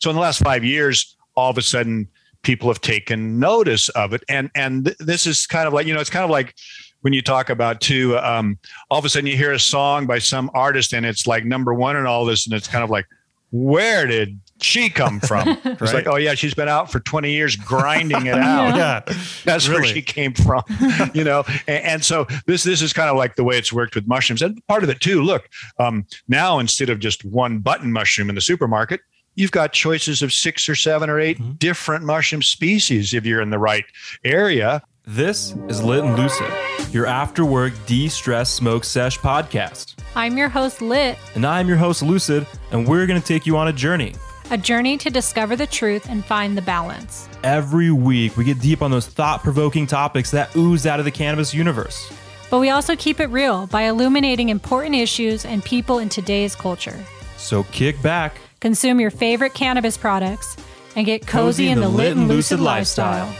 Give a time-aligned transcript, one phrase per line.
[0.00, 2.08] So in the last five years, all of a sudden,
[2.42, 5.94] people have taken notice of it, and and th- this is kind of like you
[5.94, 6.54] know, it's kind of like
[7.00, 8.16] when you talk about too.
[8.18, 8.58] Um,
[8.90, 11.74] all of a sudden, you hear a song by some artist, and it's like number
[11.74, 13.06] one and all this, and it's kind of like,
[13.50, 15.48] where did she come from?
[15.64, 15.94] It's Right.
[15.94, 18.76] like, oh yeah, she's been out for 20 years grinding it out.
[18.76, 19.00] yeah.
[19.44, 20.62] That's where she came from,
[21.14, 21.44] you know.
[21.68, 24.42] And, and so this this is kind of like the way it's worked with mushrooms,
[24.42, 25.22] and part of it too.
[25.22, 29.00] Look, um, now instead of just one button mushroom in the supermarket,
[29.38, 31.52] you've got choices of six or seven or 8 Mm-hmm.
[31.52, 33.84] different mushroom species if you're in the right
[34.24, 34.82] area.
[35.06, 36.50] This is Lit and Lucid,
[36.92, 39.94] your after work de stress smoke sesh podcast.
[40.16, 43.56] I'm your host, Lit, And I'm your host, Lucid, and we're going to take you
[43.56, 44.14] on a journey.
[44.50, 47.28] a journey to discover the truth and find the balance.
[47.44, 51.10] Every week, we get deep on those thought provoking topics that ooze out of the
[51.12, 52.10] cannabis universe.
[52.50, 56.98] But we also keep it real by illuminating important issues and people in today's culture.
[57.36, 58.40] So kick back.
[58.60, 60.56] Consume your favorite cannabis products
[60.96, 63.32] and get cozy, in the lit and lucid lifestyle.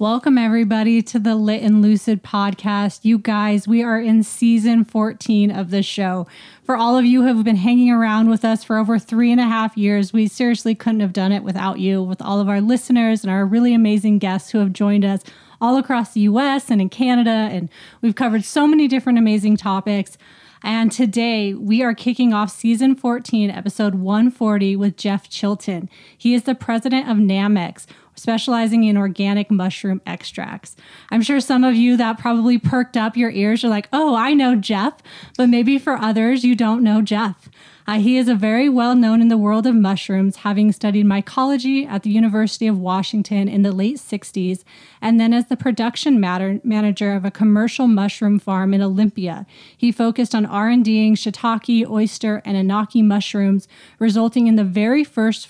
[0.00, 3.00] Welcome, everybody, to the Lit and Lucid podcast.
[3.04, 6.26] You guys, we are in season 14 of the show.
[6.64, 9.40] For all of you who have been hanging around with us for over three and
[9.40, 12.62] a half years, we seriously couldn't have done it without you, with all of our
[12.62, 15.22] listeners and our really amazing guests who have joined us
[15.60, 17.30] all across the US and in Canada.
[17.30, 17.68] And
[18.00, 20.16] we've covered so many different amazing topics.
[20.62, 25.88] And today we are kicking off season 14, episode 140 with Jeff Chilton.
[26.16, 30.76] He is the president of Nammex, specializing in organic mushroom extracts.
[31.10, 34.34] I'm sure some of you that probably perked up your ears You're like, oh, I
[34.34, 35.02] know Jeff,
[35.38, 37.48] but maybe for others, you don't know Jeff.
[37.90, 41.88] Uh, he is a very well known in the world of mushrooms, having studied mycology
[41.88, 44.62] at the University of Washington in the late 60s,
[45.02, 49.44] and then as the production matter, manager of a commercial mushroom farm in Olympia.
[49.76, 53.66] He focused on R&Ding shiitake, oyster, and enoki mushrooms,
[53.98, 55.48] resulting in the very first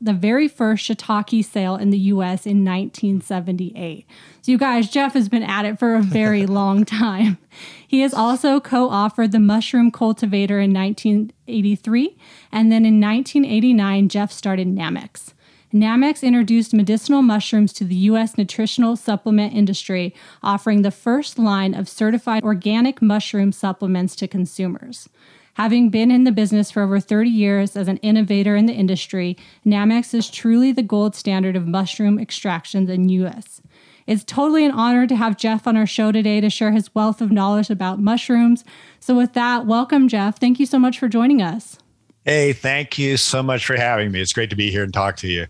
[0.00, 2.46] the very first shiitake sale in the U.S.
[2.46, 4.04] in 1978.
[4.46, 7.36] So, you guys, Jeff has been at it for a very long time.
[7.84, 12.16] He has also co authored The Mushroom Cultivator in 1983.
[12.52, 15.32] And then in 1989, Jeff started Nammex.
[15.74, 18.38] Nammex introduced medicinal mushrooms to the U.S.
[18.38, 20.14] nutritional supplement industry,
[20.44, 25.08] offering the first line of certified organic mushroom supplements to consumers.
[25.54, 29.36] Having been in the business for over 30 years as an innovator in the industry,
[29.64, 33.60] Nammex is truly the gold standard of mushroom extractions in U.S.
[34.06, 37.20] It's totally an honor to have Jeff on our show today to share his wealth
[37.20, 38.64] of knowledge about mushrooms.
[39.00, 40.38] So, with that, welcome, Jeff.
[40.38, 41.78] Thank you so much for joining us.
[42.24, 44.20] Hey, thank you so much for having me.
[44.20, 45.46] It's great to be here and talk to you.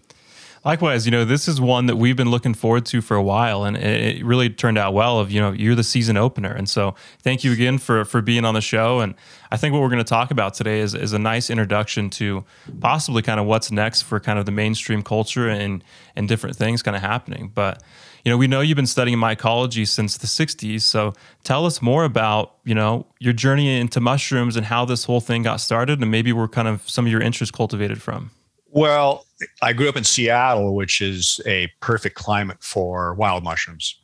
[0.65, 3.65] Likewise, you know, this is one that we've been looking forward to for a while,
[3.65, 5.21] and it, it really turned out well.
[5.21, 8.47] Of you know, you're the season opener, and so thank you again for for being
[8.47, 9.01] on the show.
[9.01, 9.15] And
[9.53, 12.45] I think what we're going to talk about today is is a nice introduction to
[12.81, 15.85] possibly kind of what's next for kind of the mainstream culture and
[16.17, 17.53] and different things kind of happening.
[17.55, 17.83] But
[18.27, 21.13] you know, we know you've been studying mycology since the '60s, so
[21.45, 25.45] tell us more about you know your journey into mushrooms and how this whole thing
[25.45, 28.33] got started, and maybe where kind of some of your interests cultivated from.
[28.71, 29.25] Well,
[29.63, 33.95] I grew up in Seattle, which is a perfect climate for wild mushrooms.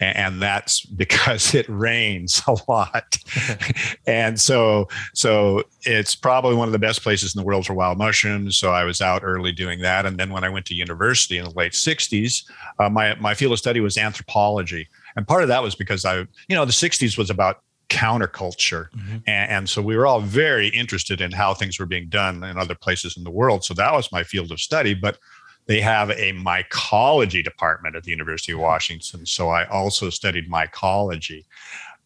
[0.00, 3.18] And that's because it rains a lot.
[4.06, 7.98] and so so it's probably one of the best places in the world for wild
[7.98, 8.56] mushrooms.
[8.56, 10.06] So I was out early doing that.
[10.06, 12.44] And then when I went to university in the late 60s,
[12.78, 14.88] uh, my, my field of study was anthropology.
[15.16, 18.88] And part of that was because I, you know, the 60s was about counterculture.
[19.26, 22.58] And, and so we were all very interested in how things were being done in
[22.58, 23.64] other places in the world.
[23.64, 24.94] So that was my field of study.
[24.94, 25.18] But
[25.68, 29.24] they have a mycology department at the University of Washington.
[29.26, 31.44] So I also studied mycology.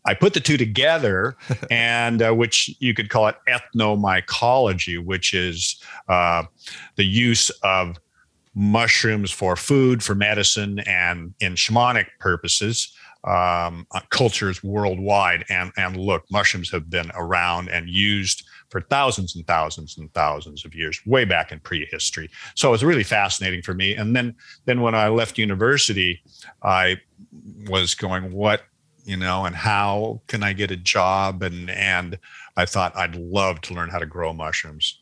[0.05, 1.37] I put the two together,
[1.71, 6.43] and uh, which you could call it ethnomycology, which is uh,
[6.97, 7.97] the use of
[8.55, 12.93] mushrooms for food, for medicine, and in shamanic purposes
[13.25, 15.45] um, uh, cultures worldwide.
[15.49, 20.65] And and look, mushrooms have been around and used for thousands and thousands and thousands
[20.65, 22.31] of years, way back in prehistory.
[22.55, 23.95] So it was really fascinating for me.
[23.95, 24.35] And then
[24.65, 26.23] then when I left university,
[26.63, 26.97] I
[27.69, 28.63] was going, what
[29.05, 31.43] you know, and how can I get a job?
[31.43, 32.19] And and
[32.57, 34.99] I thought I'd love to learn how to grow mushrooms.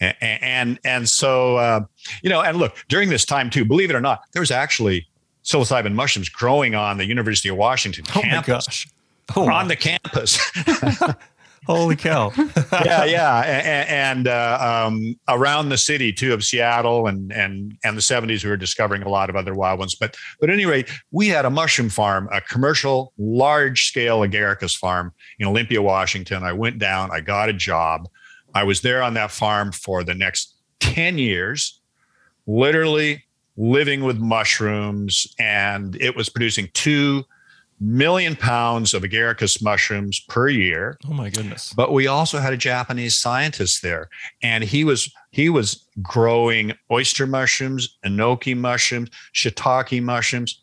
[0.00, 1.80] And and, and so uh,
[2.22, 5.08] you know, and look, during this time too, believe it or not, there was actually
[5.44, 8.66] psilocybin mushrooms growing on the University of Washington Oh my campus.
[8.66, 8.88] gosh!
[9.34, 10.38] Oh, on the campus.
[11.68, 12.32] Holy cow!
[12.72, 17.96] yeah, yeah, and, and uh, um, around the city too of Seattle and and and
[17.96, 19.94] the seventies, we were discovering a lot of other wild ones.
[19.94, 25.46] But but anyway, we had a mushroom farm, a commercial, large scale agaricus farm in
[25.46, 26.42] Olympia, Washington.
[26.42, 28.08] I went down, I got a job.
[28.54, 31.82] I was there on that farm for the next ten years,
[32.46, 33.24] literally
[33.58, 37.24] living with mushrooms, and it was producing two
[37.80, 40.98] million pounds of agaricus mushrooms per year.
[41.08, 41.72] Oh my goodness.
[41.72, 44.08] But we also had a Japanese scientist there
[44.42, 50.62] and he was he was growing oyster mushrooms, enoki mushrooms, shiitake mushrooms.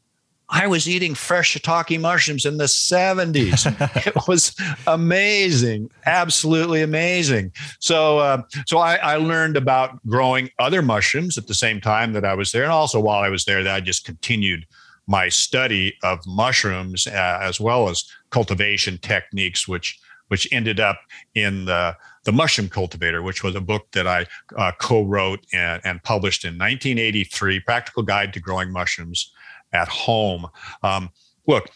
[0.49, 3.65] I was eating fresh shiitake mushrooms in the 70s.
[4.07, 7.51] it was amazing, absolutely amazing.
[7.79, 12.25] So, uh, so I, I, learned about growing other mushrooms at the same time that
[12.25, 14.65] I was there, and also while I was there, that I just continued
[15.07, 20.99] my study of mushrooms uh, as well as cultivation techniques, which which ended up
[21.35, 24.25] in the the mushroom cultivator, which was a book that I
[24.57, 29.31] uh, co-wrote and, and, published in 1983, Practical Guide to Growing Mushrooms
[29.73, 30.47] at Home.
[30.81, 31.11] Um,
[31.45, 31.69] look,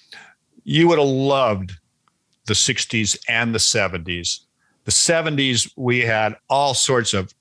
[0.63, 1.73] you would have loved
[2.47, 4.39] the 60s and the 70s.
[4.85, 7.33] The 70s, we had all sorts of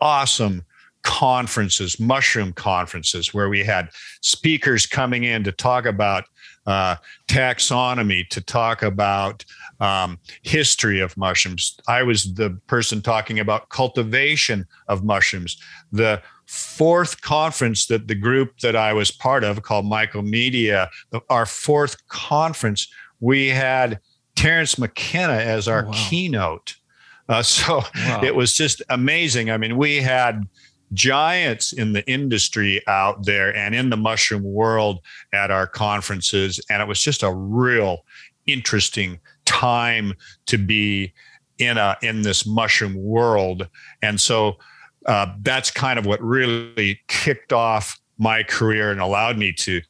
[0.00, 0.64] awesome
[1.04, 3.90] conferences, mushroom conferences, where we had
[4.20, 6.24] speakers coming in to talk about
[6.66, 6.96] uh,
[7.28, 9.44] taxonomy, to talk about
[9.80, 11.76] um, history of mushrooms.
[11.86, 15.58] I was the person talking about cultivation of mushrooms.
[15.92, 20.88] The fourth conference that the group that I was part of called Mycomedia,
[21.28, 22.88] our fourth conference,
[23.20, 24.00] we had
[24.36, 26.08] Terence McKenna as our oh, wow.
[26.08, 26.76] keynote.
[27.28, 28.20] Uh, so wow.
[28.22, 29.50] it was just amazing.
[29.50, 30.46] I mean, we had
[30.94, 35.00] giants in the industry out there and in the mushroom world
[35.32, 36.60] at our conferences.
[36.70, 38.04] And it was just a real
[38.46, 40.14] interesting time
[40.46, 41.12] to be
[41.58, 43.68] in a in this mushroom world.
[44.02, 44.56] And so
[45.06, 49.80] uh, that's kind of what really kicked off my career and allowed me to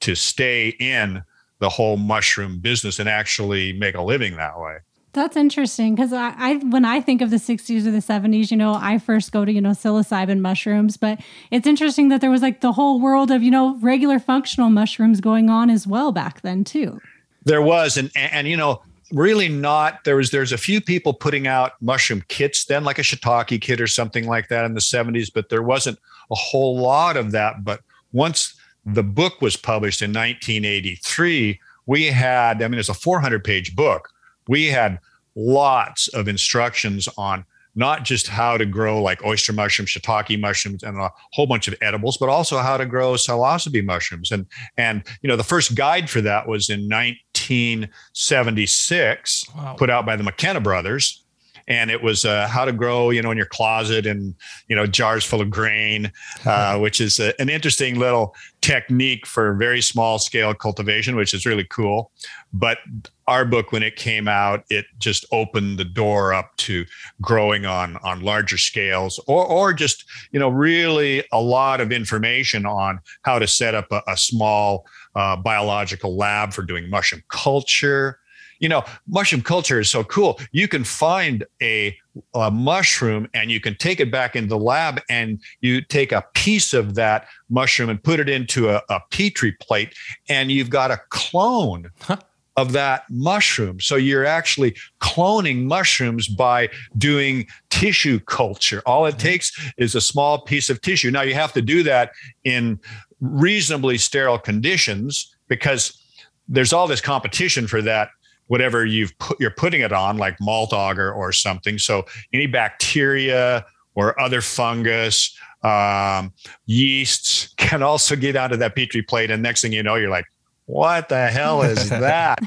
[0.00, 1.22] to stay in
[1.58, 4.76] the whole mushroom business and actually make a living that way.
[5.16, 8.56] That's interesting because I, I, when I think of the 60s or the 70s, you
[8.58, 12.42] know, I first go to, you know, psilocybin mushrooms, but it's interesting that there was
[12.42, 16.42] like the whole world of, you know, regular functional mushrooms going on as well back
[16.42, 17.00] then too.
[17.44, 21.46] There was, and, and, you know, really not, there was, there's a few people putting
[21.46, 25.32] out mushroom kits then, like a shiitake kit or something like that in the 70s,
[25.32, 25.98] but there wasn't
[26.30, 27.64] a whole lot of that.
[27.64, 27.80] But
[28.12, 28.54] once
[28.84, 34.12] the book was published in 1983, we had, I mean, it's a 400 page book
[34.48, 34.98] we had
[35.36, 37.44] lots of instructions on
[37.78, 41.74] not just how to grow like oyster mushrooms, shiitake mushrooms, and a whole bunch of
[41.82, 44.32] edibles, but also how to grow psilocybe mushrooms.
[44.32, 44.46] And
[44.78, 49.74] and you know the first guide for that was in 1976, wow.
[49.74, 51.22] put out by the McKenna brothers
[51.68, 54.34] and it was uh, how to grow, you know, in your closet and
[54.68, 56.12] you know jars full of grain,
[56.44, 61.46] uh, which is a, an interesting little technique for very small scale cultivation, which is
[61.46, 62.10] really cool.
[62.52, 62.78] But
[63.26, 66.84] our book, when it came out, it just opened the door up to
[67.20, 72.66] growing on on larger scales, or or just you know really a lot of information
[72.66, 78.18] on how to set up a, a small uh, biological lab for doing mushroom culture
[78.58, 80.40] you know, mushroom culture is so cool.
[80.52, 81.96] You can find a,
[82.34, 86.24] a, mushroom and you can take it back into the lab and you take a
[86.34, 89.94] piece of that mushroom and put it into a, a petri plate
[90.28, 91.90] and you've got a clone.
[92.00, 92.16] Huh.
[92.56, 93.80] Of that mushroom.
[93.80, 98.82] So you're actually cloning mushrooms by doing tissue culture.
[98.86, 101.10] All it takes is a small piece of tissue.
[101.10, 102.12] Now you have to do that
[102.44, 102.80] in
[103.20, 106.02] reasonably sterile conditions because
[106.48, 108.08] there's all this competition for that
[108.46, 111.78] whatever you've put you're putting it on, like malt agar or something.
[111.78, 116.32] So any bacteria or other fungus, um,
[116.66, 120.26] yeasts can also get onto that petri plate, and next thing you know, you're like,
[120.66, 122.38] what the hell is that?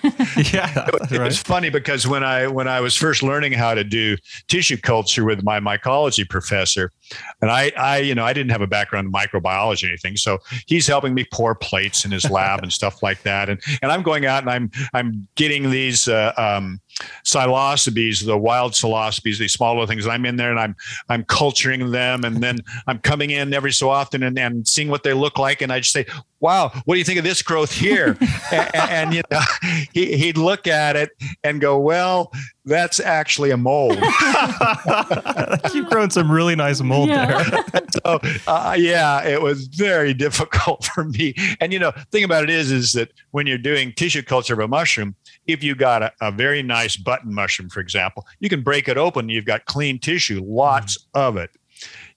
[0.54, 3.84] yeah, it, it was funny because when I when I was first learning how to
[3.84, 6.92] do tissue culture with my mycology professor,
[7.42, 10.38] and I I you know I didn't have a background in microbiology or anything, so
[10.68, 14.04] he's helping me pour plates in his lab and stuff like that, and and I'm
[14.04, 16.82] going out and I'm I'm getting these uh, um,
[17.24, 20.08] psilocybes, the wild psilocybes, these smaller things.
[20.08, 20.76] I'm in there and I'm
[21.10, 25.04] I'm culturing them, and then I'm coming in every so often and, and seeing what
[25.04, 26.06] they look like, and I just say,
[26.40, 28.18] "Wow, what do you think of this growth here?"
[28.52, 29.40] and, and, you know,
[29.94, 31.12] he, he'd look at it
[31.44, 32.32] and go, "Well,
[32.66, 33.98] that's actually a mold.
[35.74, 37.44] You've grown some really nice mold Yeah.
[37.44, 37.82] there.
[38.04, 41.34] so uh, yeah, it was very difficult for me.
[41.60, 44.60] And you know, thing about it is, is that when you're doing tissue culture of
[44.60, 45.16] a mushroom,
[45.50, 48.98] if you got a, a very nice button mushroom, for example, you can break it
[48.98, 49.30] open.
[49.30, 51.20] You've got clean tissue, lots mm-hmm.
[51.20, 51.50] of it.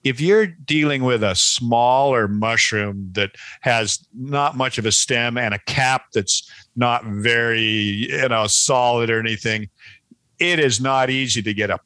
[0.04, 3.30] If you're dealing with a smaller mushroom that
[3.62, 9.08] has not much of a stem and a cap that's not very, you know, solid
[9.08, 9.70] or anything,
[10.38, 11.78] it is not easy to get a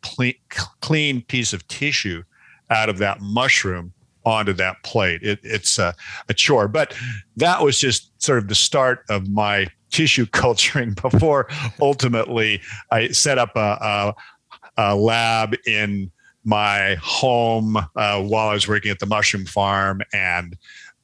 [0.81, 2.23] clean piece of tissue
[2.71, 3.93] out of that mushroom
[4.25, 5.23] onto that plate.
[5.23, 5.95] It, it's a,
[6.29, 6.97] a chore, but
[7.37, 11.49] that was just sort of the start of my tissue culturing before
[11.81, 14.14] ultimately I set up a, a,
[14.76, 16.11] a lab in
[16.45, 20.57] my home uh, while I was working at the mushroom farm and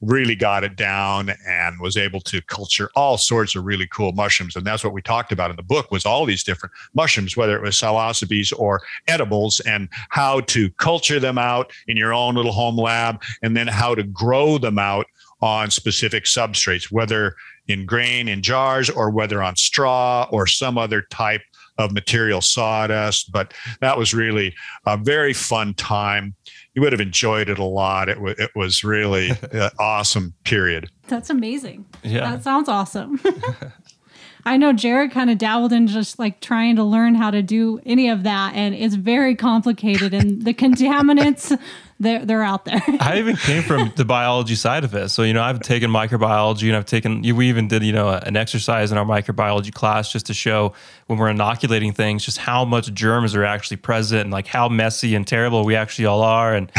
[0.02, 4.56] really got it down and was able to culture all sorts of really cool mushrooms.
[4.56, 7.56] And that's what we talked about in the book was all these different mushrooms whether
[7.56, 12.52] it was psilocybes or edibles and how to culture them out in your own little
[12.52, 15.06] home lab and then how to grow them out
[15.40, 17.34] on specific substrates whether
[17.68, 21.42] in grain in jars or whether on straw or some other type
[21.78, 24.54] of material sawdust but that was really
[24.86, 26.34] a very fun time
[26.74, 30.90] you would have enjoyed it a lot it, w- it was really an awesome period
[31.08, 31.84] That's amazing.
[32.02, 32.30] Yeah.
[32.30, 33.20] That sounds awesome.
[34.44, 37.80] I know Jared kind of dabbled in just like trying to learn how to do
[37.86, 40.12] any of that, and it's very complicated.
[40.12, 41.56] And the contaminants,
[42.02, 42.82] they're they're out there.
[43.00, 45.10] I even came from the biology side of it.
[45.10, 48.36] So, you know, I've taken microbiology and I've taken, we even did, you know, an
[48.36, 50.72] exercise in our microbiology class just to show
[51.06, 55.14] when we're inoculating things, just how much germs are actually present and like how messy
[55.14, 56.54] and terrible we actually all are.
[56.54, 56.72] And,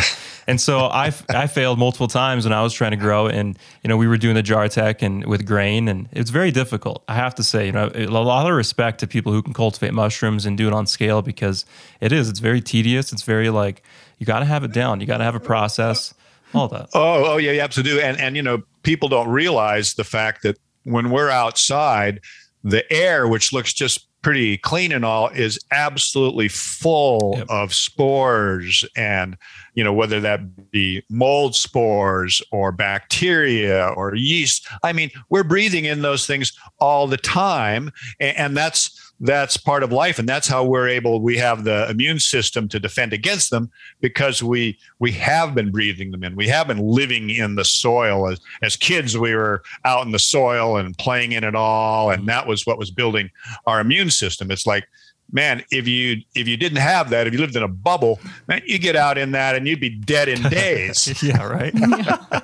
[0.48, 3.88] and so I, I failed multiple times when I was trying to grow and, you
[3.88, 7.04] know, we were doing the jar tech and with grain and it's very difficult.
[7.08, 9.94] I have to say, you know, a lot of respect to people who can cultivate
[9.94, 11.66] mushrooms and do it on scale because
[12.02, 13.14] it is, it's very tedious.
[13.14, 13.82] It's very like,
[14.20, 15.02] you got to have it down.
[15.02, 16.14] You got to have a process,
[16.54, 16.90] all that.
[16.94, 18.02] Oh, oh yeah, yeah, absolutely.
[18.04, 22.20] And and you know, people don't realize the fact that when we're outside,
[22.64, 27.48] the air, which looks just pretty clean and all, is absolutely full Yep.
[27.50, 29.36] of spores and
[29.76, 34.68] you know whether that be mold spores or bacteria or yeast.
[34.84, 39.84] I mean, we're breathing in those things all the time, and, and that's that's part
[39.84, 43.50] of life and that's how we're able we have the immune system to defend against
[43.50, 46.36] them because we we have been breathing them in.
[46.36, 48.30] We have been living in the soil.
[48.30, 52.28] As, as kids we were out in the soil and playing in it all and
[52.28, 53.30] that was what was building
[53.66, 54.52] our immune system.
[54.52, 54.88] It's like
[55.32, 58.62] man if you if you didn't have that if you lived in a bubble man
[58.66, 61.24] you get out in that and you'd be dead in days.
[61.24, 61.74] Yeah, right.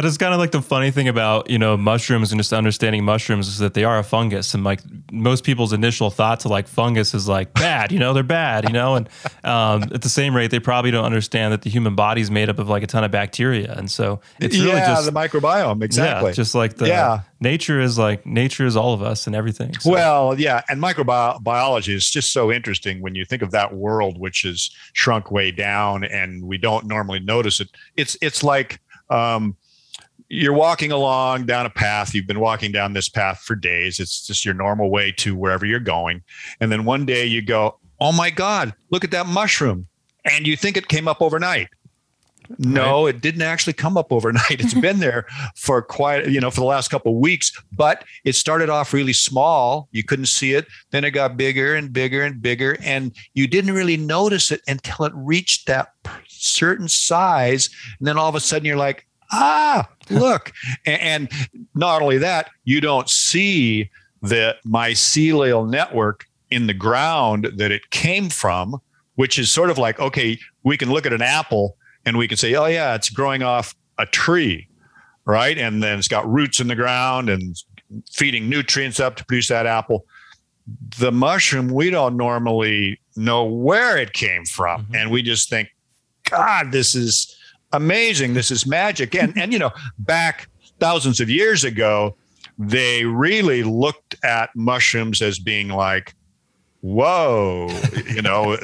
[0.00, 3.04] that is kind of like the funny thing about you know mushrooms and just understanding
[3.04, 4.80] mushrooms is that they are a fungus, and like
[5.12, 8.72] most people's initial thought to like fungus is like bad, you know, they're bad, you
[8.72, 9.08] know, and
[9.44, 12.48] um, at the same rate, they probably don't understand that the human body is made
[12.48, 15.82] up of like a ton of bacteria, and so it's really yeah just the microbiome
[15.82, 17.20] exactly yeah, just like the Yeah.
[17.40, 19.74] nature is like nature is all of us and everything.
[19.80, 24.18] So, Well, yeah, and microbiology is just so interesting when you think of that world,
[24.18, 27.68] which is shrunk way down, and we don't normally notice it.
[27.98, 28.80] It's it's like
[29.10, 29.56] um,
[30.30, 32.14] you're walking along down a path.
[32.14, 34.00] You've been walking down this path for days.
[34.00, 36.22] It's just your normal way to wherever you're going,
[36.60, 39.88] and then one day you go, "Oh my God, look at that mushroom!"
[40.24, 41.68] and you think it came up overnight.
[42.58, 44.60] No, it didn't actually come up overnight.
[44.60, 48.34] It's been there for quite, you know, for the last couple of weeks, but it
[48.34, 49.88] started off really small.
[49.92, 50.66] You couldn't see it.
[50.90, 52.76] Then it got bigger and bigger and bigger.
[52.82, 55.90] And you didn't really notice it until it reached that
[56.26, 57.70] certain size.
[58.00, 60.52] And then all of a sudden you're like, ah, look.
[60.86, 61.30] And
[61.74, 63.90] not only that, you don't see
[64.22, 68.80] the mycelial network in the ground that it came from,
[69.14, 72.36] which is sort of like, okay, we can look at an apple and we can
[72.36, 74.68] say, oh, yeah, it's growing off a tree,
[75.24, 75.56] right?
[75.58, 77.56] And then it's got roots in the ground and
[78.10, 80.04] feeding nutrients up to produce that apple.
[80.98, 84.86] The mushroom, we don't normally know where it came from.
[84.86, 84.96] Mhm.
[84.96, 85.68] And we just think,
[86.28, 87.36] God, this is
[87.72, 88.34] amazing.
[88.34, 89.14] This is magic.
[89.14, 90.48] And, and, you know, back
[90.78, 92.16] thousands of years ago,
[92.58, 96.14] they really looked at mushrooms as being like,
[96.82, 97.68] whoa
[98.06, 98.56] you know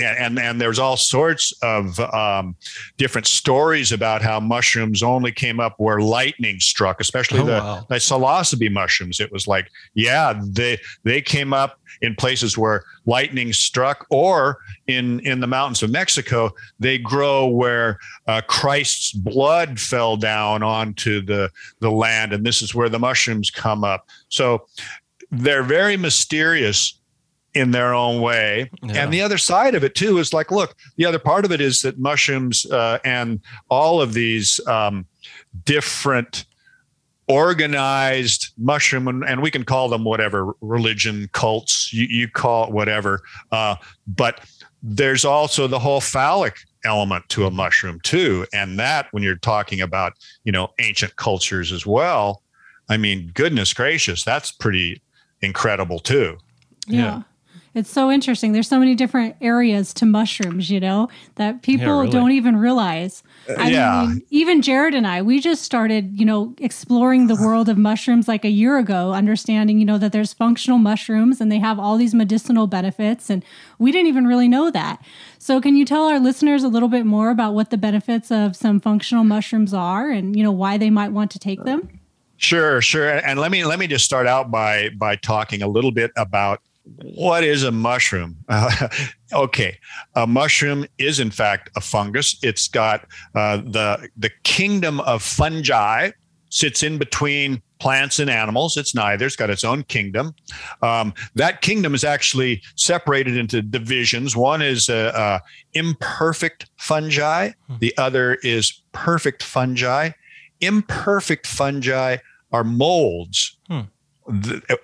[0.00, 2.54] and and there's all sorts of um,
[2.98, 7.86] different stories about how mushrooms only came up where lightning struck especially Oh, the, wow.
[7.88, 13.52] the psilocybe mushrooms it was like yeah they they came up in places where lightning
[13.52, 20.16] struck or in in the mountains of mexico they grow where uh, christ's blood fell
[20.16, 21.50] down onto the
[21.80, 24.64] the land and this is where the mushrooms come up so
[25.32, 27.00] they're very mysterious
[27.54, 28.70] in their own way.
[28.82, 29.04] Yeah.
[29.04, 31.60] And the other side of it too is like, look, the other part of it
[31.60, 35.06] is that mushrooms uh, and all of these um,
[35.64, 36.46] different
[37.26, 42.70] organized mushroom and, and, we can call them whatever religion cults you, you call it
[42.70, 43.74] whatever uh,
[44.06, 44.44] but
[44.82, 49.80] there's also the whole phallic element to a mushroom too and that when you're talking
[49.80, 50.12] about
[50.44, 52.42] you know ancient cultures as well
[52.90, 55.00] i mean goodness gracious that's pretty
[55.40, 56.36] incredible too
[56.86, 57.00] yeah.
[57.00, 57.22] yeah.
[57.74, 58.52] It's so interesting.
[58.52, 62.10] There's so many different areas to mushrooms, you know, that people yeah, really.
[62.10, 63.24] don't even realize.
[63.48, 64.06] Uh, I yeah.
[64.06, 68.28] Mean, even Jared and I, we just started, you know, exploring the world of mushrooms
[68.28, 71.96] like a year ago, understanding, you know, that there's functional mushrooms and they have all
[71.96, 73.28] these medicinal benefits.
[73.28, 73.44] And
[73.80, 75.04] we didn't even really know that.
[75.38, 78.54] So, can you tell our listeners a little bit more about what the benefits of
[78.54, 81.88] some functional mushrooms are and, you know, why they might want to take them?
[82.36, 83.08] Sure, sure.
[83.08, 86.60] And let me let me just start out by by talking a little bit about
[86.84, 88.36] what is a mushroom?
[88.48, 88.88] Uh,
[89.32, 89.78] okay,
[90.14, 92.38] a mushroom is in fact a fungus.
[92.42, 96.10] It's got uh, the the kingdom of fungi
[96.50, 98.76] sits in between plants and animals.
[98.76, 99.26] It's neither.
[99.26, 100.34] It's got its own kingdom.
[100.82, 104.36] Um, that kingdom is actually separated into divisions.
[104.36, 105.38] One is uh, uh
[105.72, 107.52] imperfect fungi.
[107.66, 107.76] Hmm.
[107.80, 110.10] The other is perfect fungi.
[110.60, 112.18] Imperfect fungi
[112.52, 113.56] are molds.
[113.68, 113.80] Hmm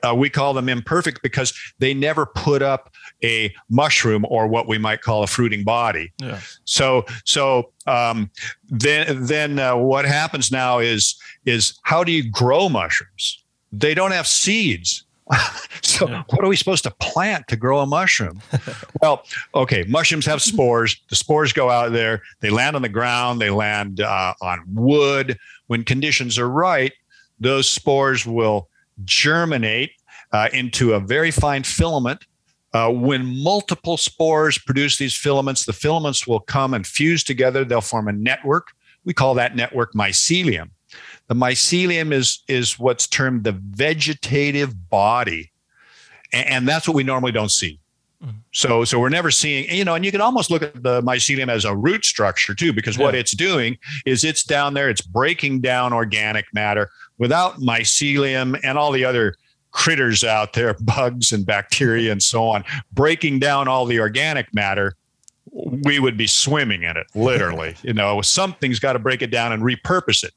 [0.02, 2.92] uh, we call them imperfect because they never put up
[3.24, 6.12] a mushroom or what we might call a fruiting body.
[6.18, 6.40] Yeah.
[6.64, 8.30] So so um,
[8.68, 13.42] then then uh, what happens now is is how do you grow mushrooms?
[13.72, 15.04] They don't have seeds.
[15.82, 16.24] so yeah.
[16.30, 18.42] what are we supposed to plant to grow a mushroom?
[19.02, 21.00] well, okay, mushrooms have spores.
[21.08, 22.22] The spores go out there.
[22.40, 23.40] They land on the ground.
[23.40, 25.38] They land uh, on wood.
[25.68, 26.92] When conditions are right,
[27.38, 28.68] those spores will
[29.04, 29.92] germinate
[30.32, 32.24] uh, into a very fine filament.
[32.72, 37.64] Uh, when multiple spores produce these filaments, the filaments will come and fuse together.
[37.64, 38.68] They'll form a network.
[39.04, 40.70] We call that network mycelium.
[41.26, 45.50] The mycelium is, is what's termed the vegetative body.
[46.32, 47.79] And, and that's what we normally don't see.
[48.52, 51.48] So, so we're never seeing, you know, and you can almost look at the mycelium
[51.48, 53.04] as a root structure too, because yeah.
[53.04, 58.76] what it's doing is it's down there, it's breaking down organic matter, without mycelium and
[58.76, 59.34] all the other
[59.70, 64.96] critters out there, bugs and bacteria and so on, breaking down all the organic matter,
[65.52, 67.74] we would be swimming in it, literally.
[67.82, 70.32] you know, something's got to break it down and repurpose it.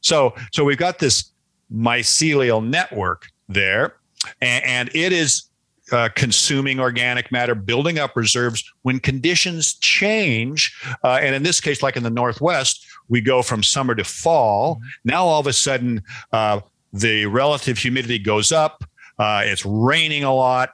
[0.00, 1.32] So, so we've got this
[1.74, 3.96] mycelial network there,
[4.40, 5.48] and, and it is
[5.92, 10.76] uh, consuming organic matter, building up reserves when conditions change.
[11.04, 14.76] Uh, and in this case, like in the Northwest, we go from summer to fall.
[14.76, 14.86] Mm-hmm.
[15.04, 16.60] Now, all of a sudden, uh,
[16.92, 18.84] the relative humidity goes up.
[19.18, 20.70] Uh, it's raining a lot.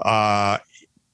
[0.00, 0.58] Uh,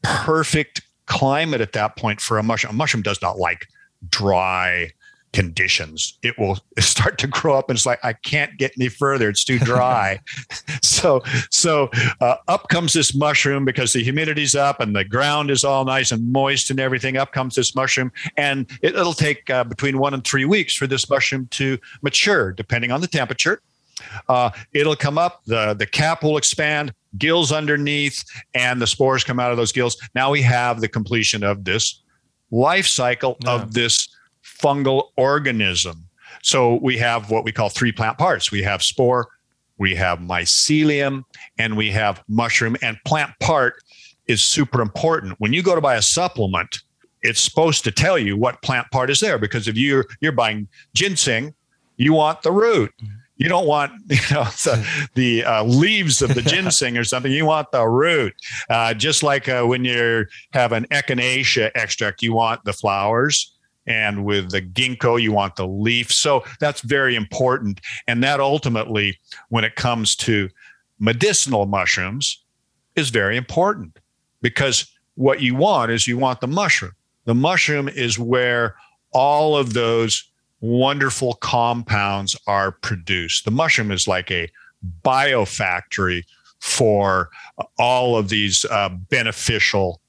[0.02, 2.74] perfect climate at that point for a mushroom.
[2.74, 3.66] A mushroom does not like
[4.08, 4.90] dry
[5.32, 6.18] conditions.
[6.22, 9.28] It will start to grow up and it's like, I can't get any further.
[9.28, 10.20] It's too dry.
[10.82, 11.90] so, so
[12.20, 16.12] uh, up comes this mushroom because the humidity's up and the ground is all nice
[16.12, 17.16] and moist and everything.
[17.16, 20.86] Up comes this mushroom and it, will take uh, between one and three weeks for
[20.86, 23.62] this mushroom to mature, depending on the temperature.
[24.28, 29.38] Uh, it'll come up, the, the cap will expand, gills underneath, and the spores come
[29.38, 29.96] out of those gills.
[30.14, 32.02] Now we have the completion of this
[32.50, 33.52] life cycle yeah.
[33.52, 34.08] of this
[34.60, 36.08] fungal organism.
[36.42, 38.50] So we have what we call three plant parts.
[38.50, 39.28] We have spore,
[39.78, 41.24] we have mycelium,
[41.58, 42.76] and we have mushroom.
[42.82, 43.82] And plant part
[44.26, 45.34] is super important.
[45.38, 46.82] When you go to buy a supplement,
[47.22, 50.68] it's supposed to tell you what plant part is there because if you're you're buying
[50.94, 51.54] ginseng,
[51.96, 52.92] you want the root.
[53.36, 57.32] You don't want you know the, the uh, leaves of the ginseng or something.
[57.32, 58.34] You want the root.
[58.70, 63.54] Uh, just like uh, when you have an echinacea extract, you want the flowers
[63.90, 66.12] and with the ginkgo you want the leaf.
[66.12, 67.80] So that's very important.
[68.06, 70.48] And that ultimately when it comes to
[71.00, 72.44] medicinal mushrooms
[72.94, 73.98] is very important
[74.42, 76.92] because what you want is you want the mushroom.
[77.24, 78.76] The mushroom is where
[79.10, 80.24] all of those
[80.60, 83.44] wonderful compounds are produced.
[83.44, 84.48] The mushroom is like a
[85.04, 86.22] biofactory
[86.60, 87.30] for
[87.76, 90.00] all of these uh, beneficial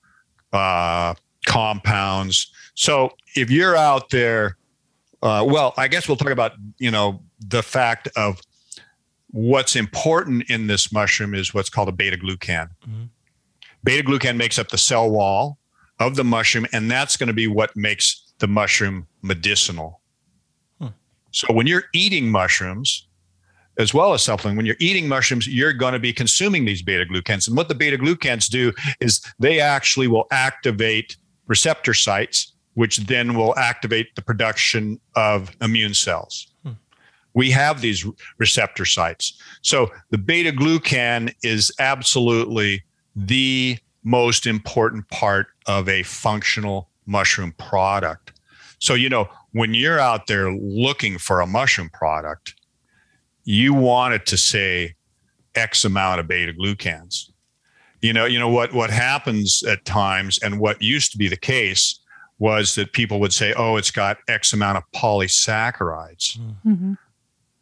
[0.53, 1.15] uh,
[1.47, 4.57] compounds so if you're out there,
[5.21, 8.41] uh, well, I guess we'll talk about you know the fact of
[9.27, 12.69] what's important in this mushroom is what's called a beta glucan.
[12.83, 13.03] Mm-hmm.
[13.83, 15.59] Beta glucan makes up the cell wall
[15.99, 20.01] of the mushroom, and that's going to be what makes the mushroom medicinal.
[20.79, 20.87] Hmm.
[21.29, 23.07] So when you're eating mushrooms,
[23.77, 24.57] as well as supplement.
[24.57, 27.47] When you're eating mushrooms, you're going to be consuming these beta glucans.
[27.47, 31.15] And what the beta glucans do is they actually will activate
[31.47, 36.47] receptor sites, which then will activate the production of immune cells.
[36.63, 36.71] Hmm.
[37.33, 38.05] We have these
[38.37, 39.39] receptor sites.
[39.61, 42.83] So the beta glucan is absolutely
[43.15, 48.33] the most important part of a functional mushroom product.
[48.79, 52.55] So, you know, when you're out there looking for a mushroom product,
[53.43, 54.95] you want it to say
[55.55, 57.29] X amount of beta glucans.
[58.01, 61.37] You know, you know what what happens at times, and what used to be the
[61.37, 62.00] case
[62.41, 66.93] was that people would say, "Oh, it's got X amount of polysaccharides." Mm-hmm.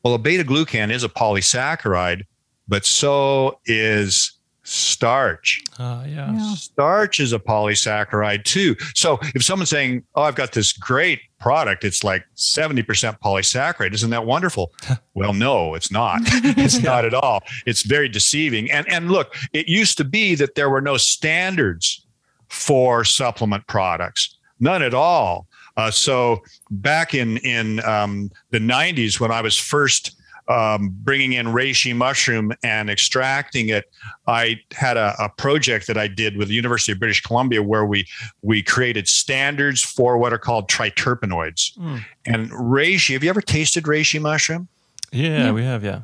[0.04, 2.24] Well, a beta glucan is a polysaccharide,
[2.68, 4.32] but so is
[4.64, 5.62] starch.
[5.78, 6.32] Uh, yeah.
[6.32, 6.54] yeah.
[6.56, 8.78] Starch is a polysaccharide too.
[8.96, 13.94] So if someone's saying, "Oh, I've got this great product, it's like 70% polysaccharide.
[13.94, 14.72] Isn't that wonderful?"
[15.14, 16.22] well, no, it's not.
[16.26, 16.90] it's yeah.
[16.90, 17.42] not at all.
[17.66, 18.72] It's very deceiving.
[18.72, 22.06] And and look, it used to be that there were no standards
[22.48, 24.38] for supplement products.
[24.60, 25.48] None at all.
[25.78, 26.42] Uh, so
[26.72, 30.16] back in in um, the 90s when I was first
[30.50, 33.86] um, bringing in reishi mushroom and extracting it,
[34.28, 37.86] I had a, a, project that I did with the University of British Columbia where
[37.86, 38.08] we
[38.42, 41.78] we created standards for what are called triterpenoids.
[41.78, 42.04] Mm.
[42.26, 44.68] And reishi, have you ever tasted reishi mushroom?
[45.12, 45.52] Yeah, yeah.
[45.52, 45.84] we have.
[45.84, 46.02] Yeah.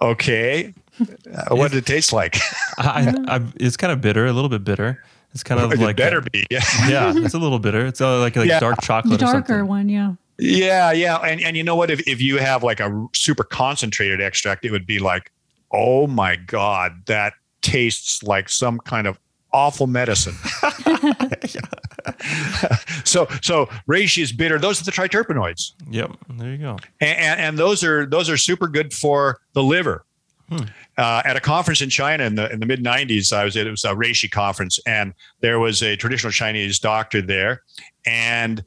[0.00, 0.74] Okay.
[1.00, 2.36] Uh, what did it taste like?
[2.78, 5.02] I, I, it's kind of bitter, a little bit bitter.
[5.32, 6.46] It's kind of it like better a, be.
[6.50, 6.60] Yeah.
[6.88, 7.86] yeah, it's a little bitter.
[7.86, 8.58] It's uh, like like yeah.
[8.58, 9.20] dark chocolate.
[9.20, 10.14] The darker one, yeah.
[10.38, 11.90] Yeah, yeah, and and you know what?
[11.90, 15.30] If if you have like a super concentrated extract, it would be like,
[15.70, 19.18] oh my god, that tastes like some kind of
[19.52, 20.32] awful medicine.
[23.04, 24.58] so so reishi is bitter.
[24.58, 25.72] Those are the triterpenoids.
[25.90, 26.78] Yep, there you go.
[27.00, 30.04] And, and, and those are those are super good for the liver.
[30.50, 30.64] Hmm.
[30.98, 33.66] Uh, at a conference in China in the in the mid '90s, I was at
[33.66, 37.62] it was a reishi conference, and there was a traditional Chinese doctor there,
[38.04, 38.64] and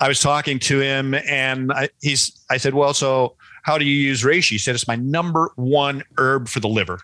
[0.00, 3.94] I was talking to him and I, he's, I said, well, so how do you
[3.94, 4.52] use reishi?
[4.52, 7.00] He said, it's my number one herb for the liver.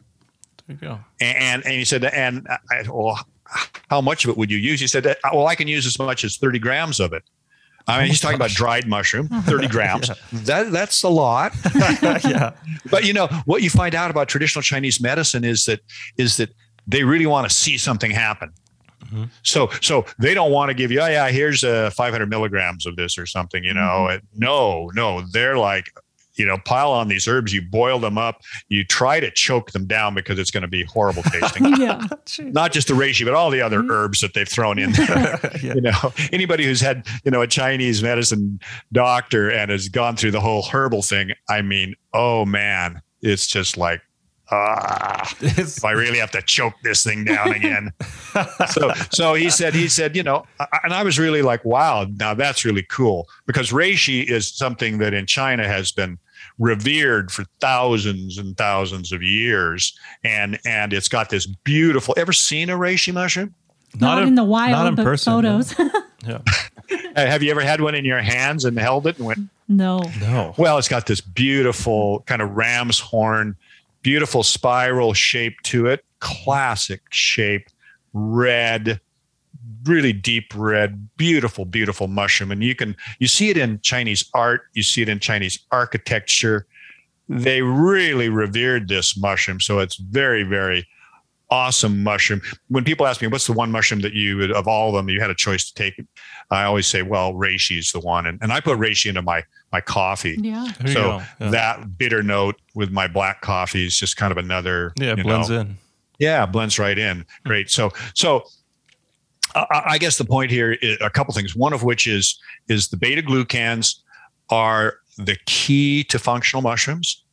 [0.66, 0.98] There you go.
[1.20, 3.20] And, and he said, and I, well,
[3.90, 4.80] how much of it would you use?
[4.80, 7.22] He said, well, I can use as much as 30 grams of it.
[7.88, 10.08] I mean, he's talking about dried mushroom, 30 grams.
[10.08, 10.14] yeah.
[10.32, 11.52] That that's a lot.
[12.02, 12.52] yeah.
[12.90, 15.80] But you know, what you find out about traditional Chinese medicine is that
[16.16, 16.50] is that
[16.86, 18.52] they really want to see something happen.
[19.04, 19.24] Mm-hmm.
[19.42, 22.86] So, so they don't want to give you, oh yeah, here's a uh, 500 milligrams
[22.86, 23.62] of this or something.
[23.62, 24.38] You know, mm-hmm.
[24.38, 25.86] no, no, they're like,
[26.36, 27.52] you know, pile on these herbs.
[27.52, 28.42] You boil them up.
[28.68, 31.66] You try to choke them down because it's going to be horrible tasting.
[31.78, 32.06] yeah,
[32.38, 33.90] not just the reishi, but all the other mm-hmm.
[33.90, 35.40] herbs that they've thrown in there.
[35.62, 35.74] yeah.
[35.74, 38.60] You know, anybody who's had you know a Chinese medicine
[38.92, 41.32] doctor and has gone through the whole herbal thing.
[41.48, 44.02] I mean, oh man, it's just like
[44.50, 47.92] ah, if I really have to choke this thing down again.
[48.68, 50.46] so, so he said, he said, you know,
[50.84, 55.14] and I was really like, wow, now that's really cool because reishi is something that
[55.14, 56.18] in China has been
[56.58, 62.14] revered for thousands and thousands of years, and and it's got this beautiful.
[62.16, 63.54] Ever seen a reishi mushroom?
[63.94, 65.78] Not, not in, in, the wild, not in person, photos.
[65.78, 65.90] No.
[66.26, 66.38] yeah.
[67.16, 69.40] Uh, have you ever had one in your hands and held it and went?
[69.68, 70.02] No.
[70.20, 70.54] No.
[70.56, 73.56] Well, it's got this beautiful kind of ram's horn
[74.06, 77.66] beautiful spiral shape to it, classic shape,
[78.12, 79.00] red,
[79.86, 82.50] really deep red, beautiful, beautiful mushroom.
[82.50, 86.66] And you can you see it in Chinese art, you see it in Chinese architecture.
[87.28, 90.86] They really revered this mushroom, so it's very, very
[91.50, 92.40] awesome mushroom.
[92.68, 95.08] When people ask me, what's the one mushroom that you would, of all of them,
[95.08, 96.00] you had a choice to take,
[96.50, 98.26] I always say, well, reishi is the one.
[98.26, 100.36] And, and I put reishi into my, my coffee.
[100.40, 100.72] Yeah.
[100.86, 101.50] So yeah.
[101.50, 104.92] that bitter note with my black coffee is just kind of another.
[104.98, 105.76] Yeah, blends know, in.
[106.18, 107.24] Yeah, blends right in.
[107.44, 107.70] Great.
[107.70, 108.44] So, so
[109.54, 111.54] I, guess the point here is a couple things.
[111.54, 114.00] One of which is, is the beta glucans
[114.50, 117.24] are the key to functional mushrooms.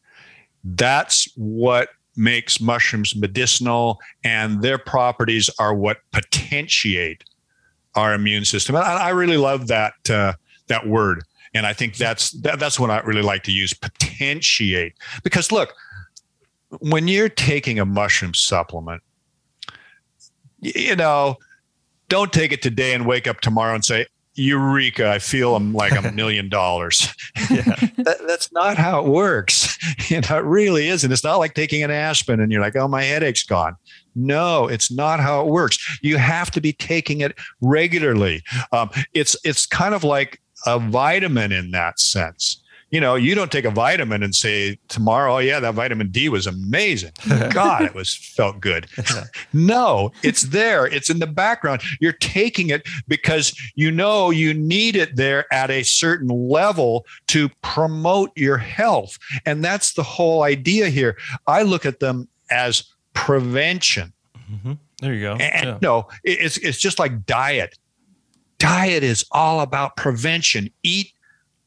[0.63, 7.23] That's what makes mushrooms medicinal, and their properties are what potentiate
[7.95, 8.75] our immune system.
[8.75, 10.33] And I, really love that uh,
[10.67, 11.23] that word,
[11.53, 15.73] and I think that's that, that's what I really like to use potentiate because look,
[16.79, 19.01] when you're taking a mushroom supplement,
[20.59, 21.37] you know,
[22.13, 25.93] don't take it today and wake up tomorrow and say, eureka i feel i'm like
[25.93, 27.13] a million dollars.
[27.97, 29.77] That's not how it works.
[30.09, 31.11] You know it really isn't.
[31.11, 33.75] It's not like taking an aspirin and you're like oh my headache's gone.
[34.15, 35.99] No it's not how it works.
[36.01, 38.43] You have to be taking it regularly.
[38.71, 42.62] Um, it's it's kind of like a vitamin in that sense
[42.93, 46.29] you know, you don't take a vitamin and say tomorrow, oh yeah, that vitamin D
[46.29, 47.11] was amazing.
[47.49, 48.85] God, it was felt good.
[49.53, 50.85] no, it's there.
[50.85, 51.81] It's in the background.
[51.99, 57.49] You're taking it because you know you need it there at a certain level to
[57.63, 59.17] promote your health.
[59.43, 61.17] And that's the whole idea here.
[61.47, 62.83] I look at them as
[63.15, 64.13] prevention.
[64.51, 64.73] Mm-hmm.
[65.01, 65.33] There you go.
[65.37, 65.77] And yeah.
[65.81, 67.75] no, it's it's just like diet.
[68.59, 70.69] Diet is all about prevention.
[70.83, 71.11] Eat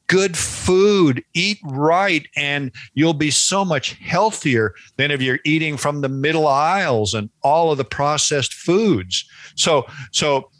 [0.08, 6.00] good food, eat right, and you'll be so much healthier than if you're eating from
[6.00, 9.28] the middle aisles and all of the processed foods.
[9.56, 10.50] So, so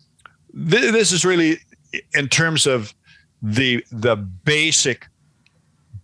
[0.53, 1.59] th- this is really
[2.15, 2.95] in terms of
[3.43, 5.07] the the basic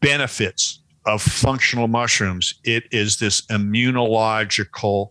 [0.01, 2.55] benefits of functional mushrooms.
[2.65, 5.11] It is this immunological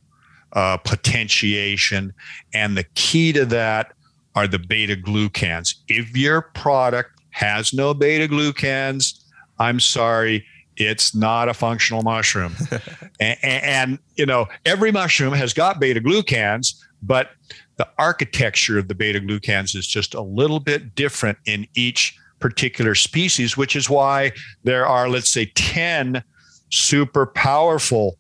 [0.54, 2.14] uh, potentiation,
[2.54, 3.94] and the key to that
[4.36, 5.76] are the beta glucans.
[5.88, 9.24] If your product has no beta glucans.
[9.60, 10.46] I'm sorry,
[10.78, 12.56] it's not a functional mushroom.
[13.20, 17.32] and, and, you know, every mushroom has got beta glucans, but
[17.78, 22.96] the architecture of the beta glucans is just a little bit different in each particular
[22.96, 24.32] species, which is why
[24.64, 26.24] there are, let's say, 10
[26.70, 28.18] super powerful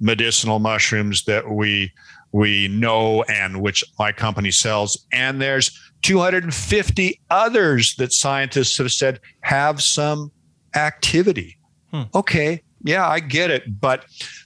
[0.00, 1.92] medicinal mushrooms that we
[2.32, 5.70] we know and which my company sells and there's
[6.02, 10.30] 250 others that scientists have said have some
[10.74, 11.56] activity.
[11.90, 12.02] Hmm.
[12.14, 13.80] Okay, yeah, I get it.
[13.80, 14.04] But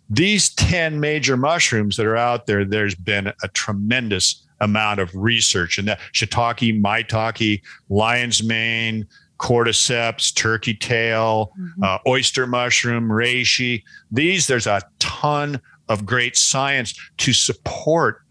[0.09, 5.79] these 10 major mushrooms that are out there, there's been a tremendous amount of research.
[5.79, 9.07] And that shiitake, maitake, lion's mane,
[9.39, 11.83] cordyceps, turkey tail, mm-hmm.
[11.83, 13.83] uh, oyster mushroom, reishi.
[14.11, 18.23] These, there's a ton of great science to support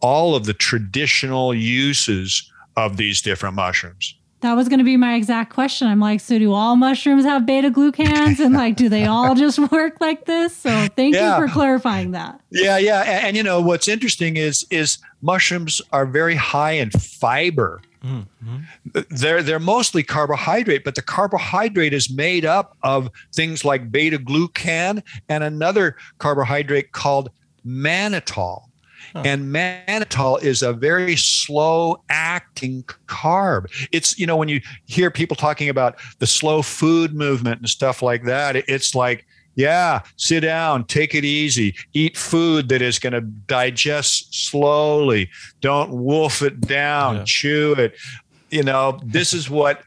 [0.00, 4.14] all of the traditional uses of these different mushrooms.
[4.40, 5.86] That was going to be my exact question.
[5.86, 8.40] I'm like, so do all mushrooms have beta glucans?
[8.40, 10.56] And like, do they all just work like this?
[10.56, 11.38] So thank yeah.
[11.38, 12.40] you for clarifying that.
[12.50, 13.02] Yeah, yeah.
[13.02, 17.82] And, and, you know, what's interesting is is mushrooms are very high in fiber.
[18.02, 19.00] Mm-hmm.
[19.10, 25.02] They're they're mostly carbohydrate, but the carbohydrate is made up of things like beta glucan
[25.28, 27.30] and another carbohydrate called
[27.66, 28.69] mannitol.
[29.14, 33.66] And mannitol is a very slow acting carb.
[33.92, 38.02] It's, you know, when you hear people talking about the slow food movement and stuff
[38.02, 43.12] like that, it's like, yeah, sit down, take it easy, eat food that is going
[43.12, 45.28] to digest slowly.
[45.60, 47.24] Don't wolf it down, yeah.
[47.26, 47.94] chew it.
[48.50, 49.82] You know, this is what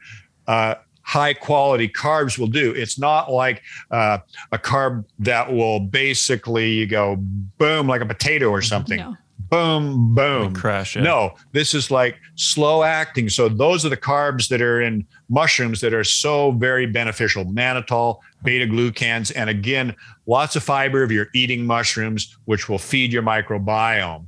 [0.46, 2.72] uh, high quality carbs will do.
[2.72, 4.18] It's not like uh,
[4.52, 8.98] a carb that will basically you go boom like a potato or something.
[8.98, 9.16] No.
[9.50, 10.96] Boom, boom, crash.
[10.96, 11.02] Yeah.
[11.02, 13.28] No, this is like slow acting.
[13.28, 18.18] So those are the carbs that are in mushrooms that are so very beneficial: mannitol,
[18.42, 19.94] beta glucans, and again,
[20.26, 24.24] lots of fiber if you're eating mushrooms, which will feed your microbiome.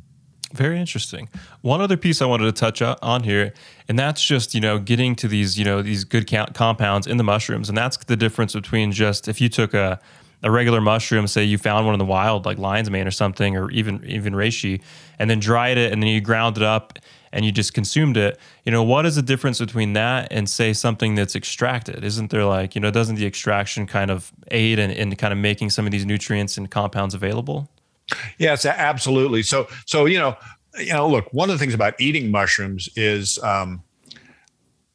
[0.53, 1.29] Very interesting.
[1.63, 3.53] One other piece I wanted to touch on here,
[3.89, 7.25] and that's just you know getting to these you know these good compounds in the
[7.25, 10.01] mushrooms, and that's the difference between just if you took a
[10.43, 13.57] a regular mushroom, say you found one in the wild, like lion's mane or something,
[13.57, 14.81] or even even reishi,
[15.19, 16.99] and then dried it, and then you ground it up
[17.33, 18.39] and you just consumed it.
[18.65, 22.05] You know, what is the difference between that and say something that's extracted?
[22.05, 25.39] Isn't there like you know, doesn't the extraction kind of aid in, in kind of
[25.39, 27.69] making some of these nutrients and compounds available?
[28.39, 29.43] Yes, absolutely.
[29.43, 30.37] So, so you know,
[30.79, 33.83] you know, look, one of the things about eating mushrooms is, um,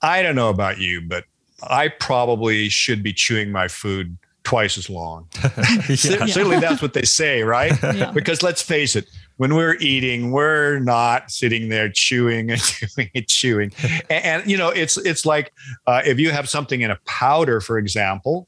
[0.02, 1.26] I don't know about you, but
[1.64, 5.28] I probably should be chewing my food twice as long.
[5.44, 5.96] yeah.
[5.96, 7.72] Certainly, that's what they say, right?
[7.94, 8.12] Yeah.
[8.12, 13.28] Because let's face it, when we're eating, we're not sitting there chewing and chewing and
[13.28, 13.72] chewing.
[14.10, 15.52] And, and you know, it's it's like
[15.88, 18.48] uh, if you have something in a powder, for example,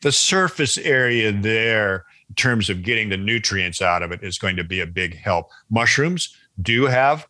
[0.00, 2.04] the surface area there
[2.36, 5.48] terms of getting the nutrients out of it is going to be a big help.
[5.70, 7.26] Mushrooms do have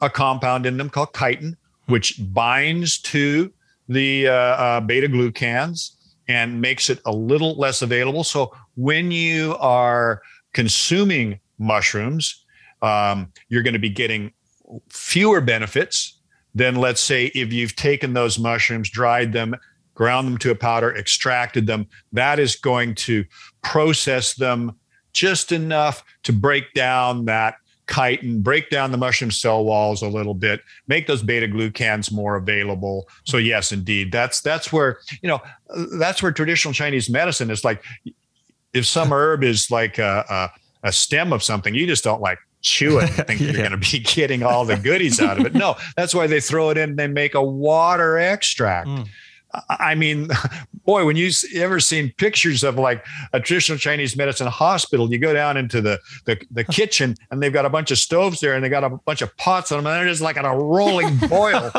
[0.00, 1.56] a compound in them called chitin,
[1.86, 3.52] which binds to
[3.88, 5.92] the uh, uh, beta glucans
[6.28, 8.22] and makes it a little less available.
[8.22, 12.44] So when you are consuming mushrooms,
[12.82, 14.32] um, you're going to be getting
[14.88, 16.20] fewer benefits
[16.54, 19.56] than, let's say, if you've taken those mushrooms, dried them,
[19.94, 21.86] ground them to a powder, extracted them.
[22.12, 23.24] That is going to
[23.68, 24.74] process them
[25.12, 27.56] just enough to break down that
[27.90, 32.36] chitin, break down the mushroom cell walls a little bit, make those beta glucans more
[32.36, 33.06] available.
[33.24, 35.40] So yes, indeed, that's that's where you know
[35.98, 37.84] that's where traditional Chinese medicine is like.
[38.74, 42.38] If some herb is like a, a, a stem of something, you just don't like
[42.60, 43.46] chew it and think yeah.
[43.46, 45.54] you're going to be getting all the goodies out of it.
[45.54, 46.96] No, that's why they throw it in.
[46.96, 48.88] They make a water extract.
[48.88, 49.08] Mm.
[49.68, 50.28] I mean,
[50.84, 55.32] boy, when you ever seen pictures of like a traditional Chinese medicine hospital, you go
[55.32, 58.64] down into the, the, the kitchen and they've got a bunch of stoves there and
[58.64, 61.16] they got a bunch of pots on them and they're just like on a rolling
[61.28, 61.70] boil.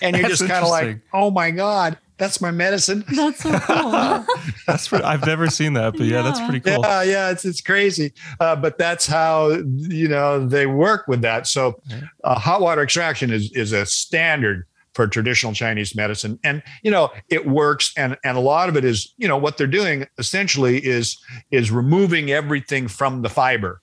[0.00, 3.04] and you're That's just kind of like, oh my God, that's my medicine.
[3.14, 4.24] That's so cool.
[4.68, 6.80] That's pretty, I've never seen that, but yeah, that's pretty cool.
[6.80, 11.48] Yeah, yeah, it's it's crazy, uh, but that's how you know they work with that.
[11.48, 11.80] So,
[12.22, 17.10] uh, hot water extraction is is a standard for traditional Chinese medicine, and you know
[17.28, 17.92] it works.
[17.96, 21.18] And and a lot of it is you know what they're doing essentially is
[21.50, 23.82] is removing everything from the fiber,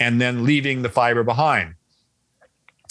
[0.00, 1.74] and then leaving the fiber behind.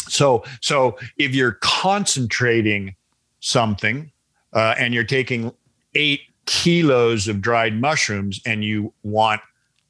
[0.08, 2.96] So so if you're concentrating
[3.40, 4.12] something,
[4.54, 5.52] uh, and you're taking
[5.96, 9.42] eight kilos of dried mushrooms and you want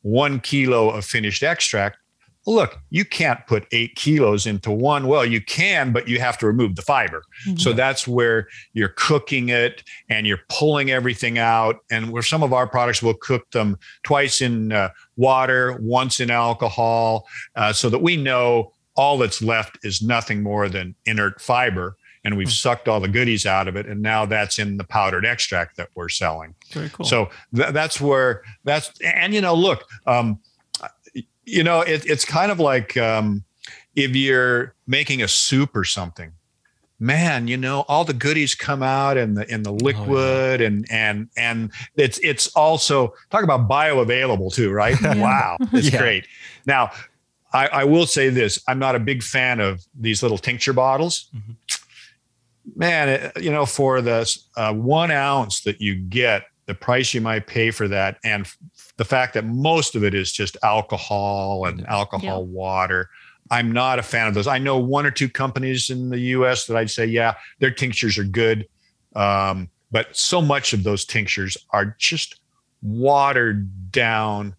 [0.03, 1.97] one kilo of finished extract,
[2.45, 5.07] look, you can't put eight kilos into one.
[5.07, 7.23] Well, you can, but you have to remove the fiber.
[7.57, 11.77] So that's where you're cooking it and you're pulling everything out.
[11.89, 16.29] And where some of our products will cook them twice in uh, water, once in
[16.29, 21.95] alcohol, uh, so that we know all that's left is nothing more than inert fiber.
[22.25, 23.85] And we've sucked all the goodies out of it.
[23.85, 26.55] And now that's in the powdered extract that we're selling.
[26.71, 27.05] Very cool.
[27.05, 30.39] So th- that's where that's and you know, look, um,
[31.45, 33.43] you know, it, it's kind of like um,
[33.95, 36.33] if you're making a soup or something.
[36.99, 41.27] Man, you know, all the goodies come out in the in the liquid and and
[41.35, 44.95] and it's it's also talk about bioavailable too, right?
[45.01, 45.15] Yeah.
[45.15, 45.99] Wow, it's Yeah.
[45.99, 46.27] great.
[46.65, 46.91] Now,
[47.51, 51.29] I, I will say this: I'm not a big fan of these little tincture bottles.
[51.35, 51.55] Mhm.
[52.75, 57.19] Man, it, you know, for the uh, one ounce that you get, the price you
[57.19, 58.47] might pay for that, and
[58.97, 63.09] the fact that most of it is just alcohol and alcohol water.
[63.51, 64.47] I'm not a fan of those.
[64.47, 66.65] I know one or two companies in the U.S.
[66.67, 68.67] that I'd say, yeah, their tinctures are good,
[69.15, 72.39] um, but so much of those tinctures are just
[72.81, 74.55] watered down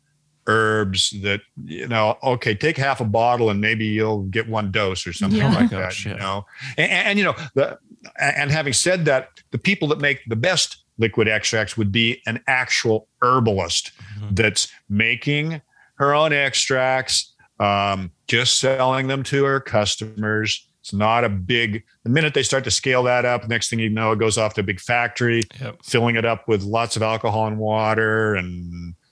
[0.46, 5.06] herbs that you know okay take half a bottle and maybe you'll get one dose
[5.06, 5.48] or something Yeah.
[5.48, 6.22] Oh my like gosh, that you yeah.
[6.22, 7.78] know and, and you know the
[8.20, 12.40] and having said that the people that make the best liquid extracts would be an
[12.46, 14.36] actual herbalist Mhm.
[14.36, 15.60] that's making
[15.96, 22.10] her own extracts um, just selling them to her customers it's not a big the
[22.10, 24.60] minute they start to scale that up next thing you know it goes off to
[24.60, 25.78] a big factory Yep.
[25.84, 28.54] filling it up with lots of alcohol and water and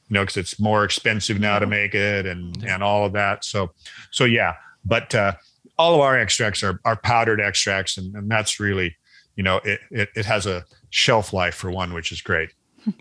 [0.09, 2.75] you know because it's more expensive now to make it and Yeah.
[2.75, 3.73] and all of that so
[4.11, 5.33] so yeah but uh
[5.79, 8.97] all of our extracts are, are powdered extracts and, and that's really
[9.37, 12.51] you know it, it it has a shelf life for one which is great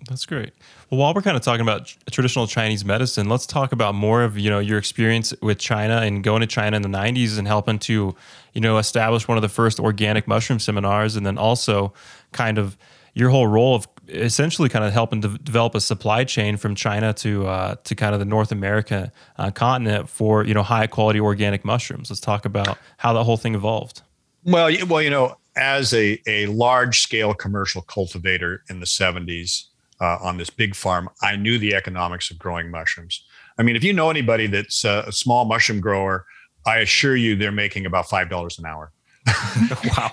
[0.07, 0.53] That's great.
[0.89, 4.37] Well, while we're kind of talking about traditional Chinese medicine, let's talk about more of
[4.37, 7.79] you know your experience with China and going to China in the '90s and helping
[7.79, 8.15] to
[8.53, 11.93] you know establish one of the first organic mushroom seminars, and then also
[12.31, 12.77] kind of
[13.13, 17.13] your whole role of essentially kind of helping to develop a supply chain from China
[17.13, 21.19] to uh, to kind of the North America uh, continent for you know high quality
[21.19, 22.09] organic mushrooms.
[22.09, 24.01] Let's talk about how that whole thing evolved.
[24.43, 29.65] Well, well, you know, as a, a large scale commercial cultivator in the 70s
[29.99, 33.23] uh, on this big farm, I knew the economics of growing mushrooms.
[33.57, 36.25] I mean, if you know anybody that's a, a small mushroom grower,
[36.65, 38.91] I assure you they're making about $5 an hour.
[39.97, 40.11] wow.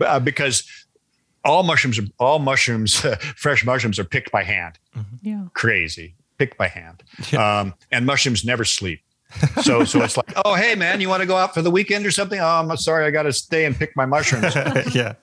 [0.06, 0.64] uh, because
[1.44, 3.00] all mushrooms all mushrooms,
[3.36, 4.78] fresh mushrooms are picked by hand.
[5.22, 5.44] Yeah.
[5.54, 7.02] Crazy, picked by hand.
[7.32, 7.60] Yeah.
[7.60, 9.00] Um, and mushrooms never sleep.
[9.62, 12.06] So, so it's like, oh, hey, man, you want to go out for the weekend
[12.06, 12.38] or something?
[12.38, 14.54] Oh, I'm sorry, I got to stay and pick my mushrooms.
[14.94, 15.14] yeah.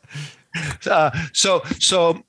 [0.88, 2.24] uh, so so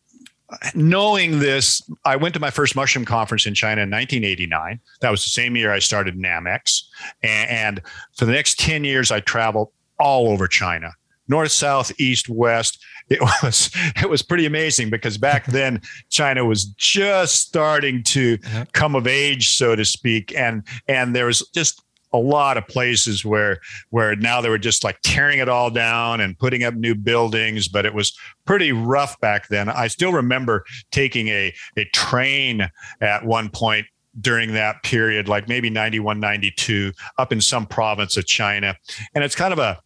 [0.74, 5.22] knowing this i went to my first mushroom conference in china in 1989 that was
[5.22, 6.82] the same year i started Nammex
[7.22, 7.82] and, and
[8.16, 10.92] for the next 10 years i traveled all over china
[11.30, 12.82] north south east west.
[13.08, 18.64] It was it was pretty amazing because back then china was just starting to uh-huh.
[18.72, 20.34] come of age so to speak.
[20.36, 24.82] And and there was just a lot of places where where now they were just
[24.82, 29.18] like tearing it all down and putting up new buildings but it was pretty rough
[29.20, 29.68] back then.
[29.68, 32.68] I still remember taking a a train
[33.00, 33.86] at one point
[34.20, 38.76] during that period like maybe 91 92 up in some province of china.
[39.14, 39.78] And it's kind of a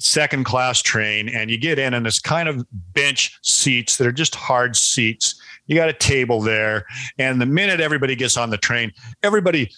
[0.00, 4.12] second class train and you get in and it's kind of bench seats that are
[4.12, 6.84] just hard seats you got a table there
[7.18, 9.68] and the minute everybody gets on the train everybody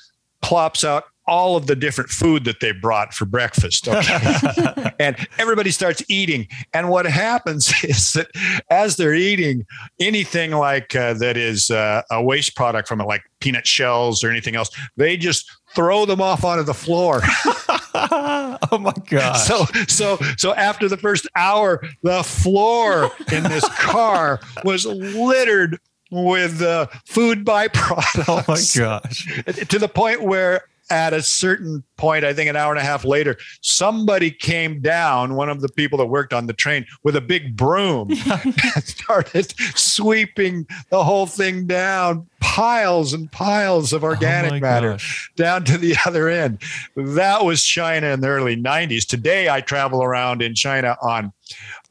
[0.42, 4.92] plops out all of the different food that they brought for breakfast okay?
[4.98, 8.26] and everybody starts eating and what happens is that
[8.68, 9.64] as they're eating
[10.00, 14.30] anything like uh, that is uh, a waste product from it like peanut shells or
[14.30, 17.20] anything else they just throw them off onto the floor.
[17.94, 19.34] oh my god!
[19.34, 25.78] So so so after the first hour, the floor in this car was littered
[26.10, 28.24] with uh, food byproducts.
[28.28, 29.66] Oh my gosh!
[29.68, 33.04] To the point where at a certain point, I think an hour and a half
[33.04, 37.20] later, somebody came down, one of the people that worked on the train, with a
[37.20, 38.10] big broom
[38.74, 45.30] and started sweeping the whole thing down, piles and piles of organic oh matter gosh.
[45.36, 46.60] down to the other end.
[46.96, 49.06] That was China in the early 90s.
[49.06, 51.32] Today, I travel around in China on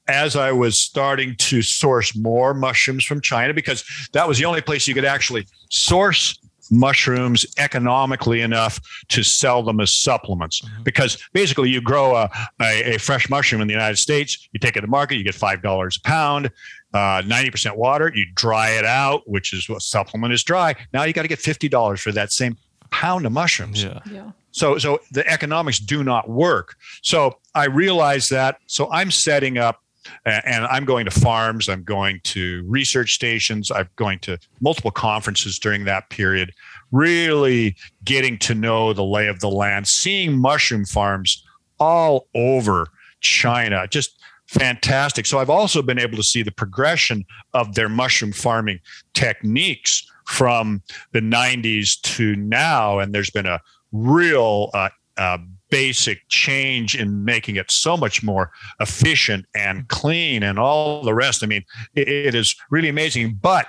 [0.08, 4.62] as I was starting to source more mushrooms from China, because that was the only
[4.62, 6.38] place you could actually source
[6.80, 10.62] mushrooms economically enough to sell them as supplements.
[10.62, 10.84] Mhm.
[10.84, 12.30] Because basically, you grow a,
[12.62, 15.36] a, a fresh mushroom in the United States, you take it to market, you get
[15.36, 16.52] $5 a pound.
[16.94, 20.76] Uh, 90% water, you dry it out, which is what supplement is dry.
[20.94, 22.56] Now you got to get $50 for that same
[22.92, 23.84] pound of mushrooms.
[23.84, 24.00] Yeah.
[24.12, 24.32] Yeah.
[24.52, 26.76] So so the economics do not work.
[27.02, 28.58] So I realized that.
[28.68, 29.80] So I'm setting up a-
[30.26, 35.60] and I'm going to farms, I'm going to research stations, I'm going to multiple conferences
[35.60, 36.52] during that period,
[36.92, 41.44] really getting to know the lay of the land, seeing mushroom farms
[41.80, 42.88] all over
[43.20, 43.88] China.
[43.88, 45.26] Just fantastic.
[45.26, 48.80] So I've also been able to see the progression of their mushroom farming
[49.14, 50.82] techniques from
[51.12, 53.60] the 90s to now and there's been a
[53.92, 55.38] real uh, uh,
[55.74, 61.44] basic change in making it so much more efficient and clean and all the rest.
[61.44, 61.66] I mean,
[61.96, 63.40] it, it is really amazing.
[63.42, 63.66] But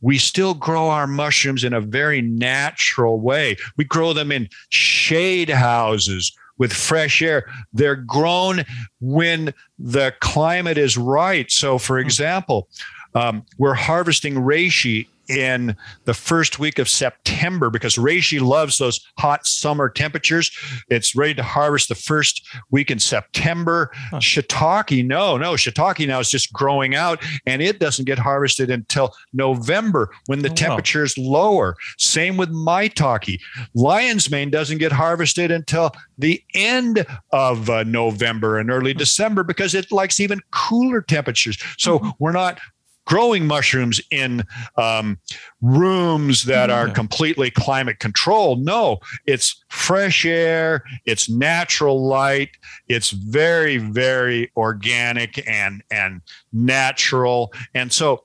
[0.00, 3.56] we still grow our mushrooms in a very natural way.
[3.76, 7.46] We grow them in shade houses with fresh air.
[7.72, 8.64] They're grown
[9.00, 11.48] when the climate is right.
[11.50, 12.68] So, for example,
[13.14, 19.46] um, we're harvesting reishi in the first week of September because reishi loves those hot
[19.46, 20.50] summer temperatures.
[20.88, 23.90] It's ready to harvest the first week in September.
[24.10, 24.18] Huh.
[24.18, 29.14] Shiitake, no, no, shiitake now is just growing out and it doesn't get harvested until
[29.32, 30.54] November when the Oh, wow.
[30.56, 31.76] temperature is lower.
[31.98, 33.40] Same with maitake.
[33.74, 39.74] Lion's mane doesn't get harvested until the end of uh, November and early December because
[39.74, 41.58] it likes even cooler temperatures.
[41.78, 42.10] So Mm-hmm.
[42.18, 42.58] we're not
[43.06, 44.44] growing mushrooms in
[44.76, 45.18] um,
[45.62, 48.64] rooms that are completely climate controlled.
[48.64, 52.50] No, it's fresh air, it's natural light,
[52.88, 56.20] it's very, very organic and and
[56.52, 57.52] natural.
[57.74, 58.22] And so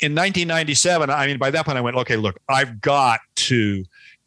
[0.00, 3.84] in 1997, I mean, by that point, I went, okay, look, I've got to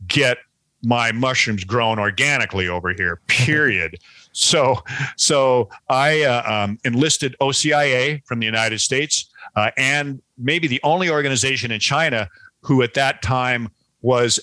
[0.08, 0.38] get
[0.84, 3.20] my mushrooms grown organically over here.
[3.28, 3.98] Period.
[4.32, 4.78] so,
[5.18, 11.10] so I uh, um, enlisted OCIA from the United States, uh, and maybe the only
[11.10, 12.30] organization in China
[12.62, 13.70] who at that time
[14.02, 14.40] was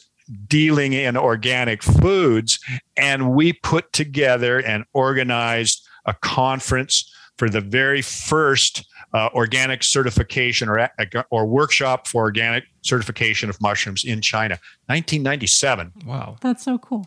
[0.47, 2.59] dealing in organic foods,
[2.97, 10.69] and we put together and organized a conference for the very first uh, organic certification
[10.69, 10.89] or
[11.31, 14.55] or workshop for organic certification of mushrooms in China,
[14.87, 15.93] 1997.
[16.07, 16.37] Wow.
[16.41, 17.07] That's so cool.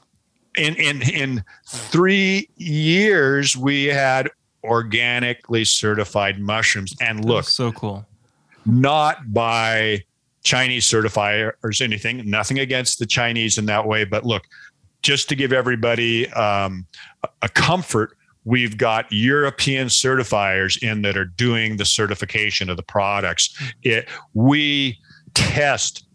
[0.58, 4.30] In in in three years, we had
[4.66, 8.06] organically certified mushrooms, and look, so cool.
[8.66, 10.04] not by
[10.44, 12.30] Chinese certifiers or anything.
[12.30, 14.44] Nothing against the Chinese in that way, but look,
[15.02, 16.86] just to give everybody um,
[17.24, 22.84] a- a comfort, we've got European certifiers in that are doing the certification of the
[22.84, 23.60] products.
[23.82, 25.00] It we
[25.34, 26.06] test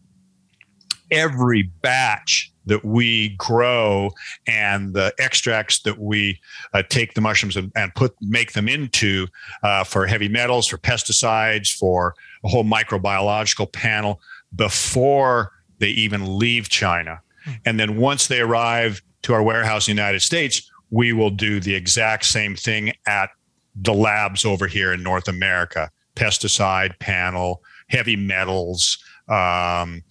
[1.11, 4.11] every batch that we grow
[4.47, 6.39] and the extracts that we
[6.75, 9.27] uh, take the mushrooms and, and put make them into
[9.63, 14.21] uh, for heavy metals, for pesticides, for a whole microbiological panel
[14.55, 17.21] before they even leave China.
[17.65, 21.61] And then once they arrive to our warehouse in the United States, we will do
[21.61, 23.31] the exact same thing at
[23.75, 28.99] the labs over here in North America pesticide panel, heavy metals,
[29.29, 30.03] um,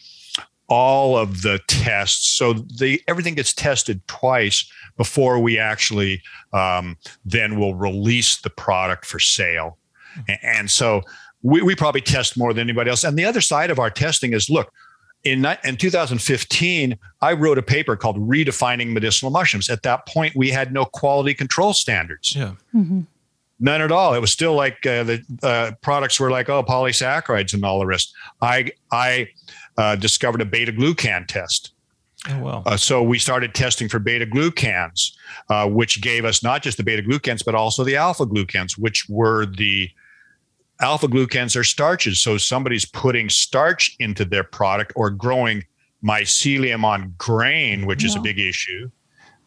[0.70, 2.30] all of the tests.
[2.38, 6.22] So the everything gets tested twice before we actually
[6.54, 9.78] um, then will release the product for sale.
[10.28, 11.02] And, and so
[11.42, 13.04] we, we probably test more than anybody else.
[13.04, 14.72] And the other side of our testing is look,
[15.24, 19.70] in, in 2015, I wrote a paper called Redefining Medicinal Mushrooms.
[19.70, 22.36] At that point, we had no quality control standards.
[22.36, 22.54] Yeah.
[22.74, 23.02] Mm-hmm.
[23.62, 24.14] None at all.
[24.14, 27.86] It was still like uh, the uh, products were like, oh, polysaccharides and all the
[27.86, 28.14] rest.
[28.42, 29.28] I, I
[29.80, 31.72] uh, discovered a beta glucan test.
[32.30, 32.64] Oh, well.
[32.66, 35.14] Uh, so we started testing for beta glucans,
[35.50, 39.08] uh, which gave us not just the beta glucans, but also the alpha glucans, which
[39.08, 39.90] were the
[40.82, 42.22] alpha glucans are starches.
[42.22, 45.64] So somebody's putting starch into their product or growing
[46.04, 48.92] mycelium on grain, which is a big issue.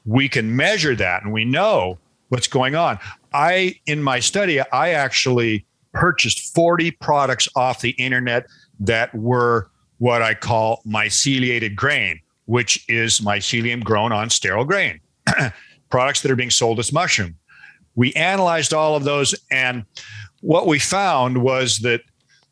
[0.06, 1.98] We can measure that and we know
[2.30, 2.98] what's going on.
[3.34, 8.46] I, in my study, I actually purchased 40 products off the internet
[8.80, 9.70] that were
[10.02, 14.98] what I call myceliated grain, which is mycelium grown on sterile grain,
[15.90, 17.36] products that are being sold as mushroom.
[17.94, 19.84] We analyzed all of those and
[20.40, 22.00] what we found was that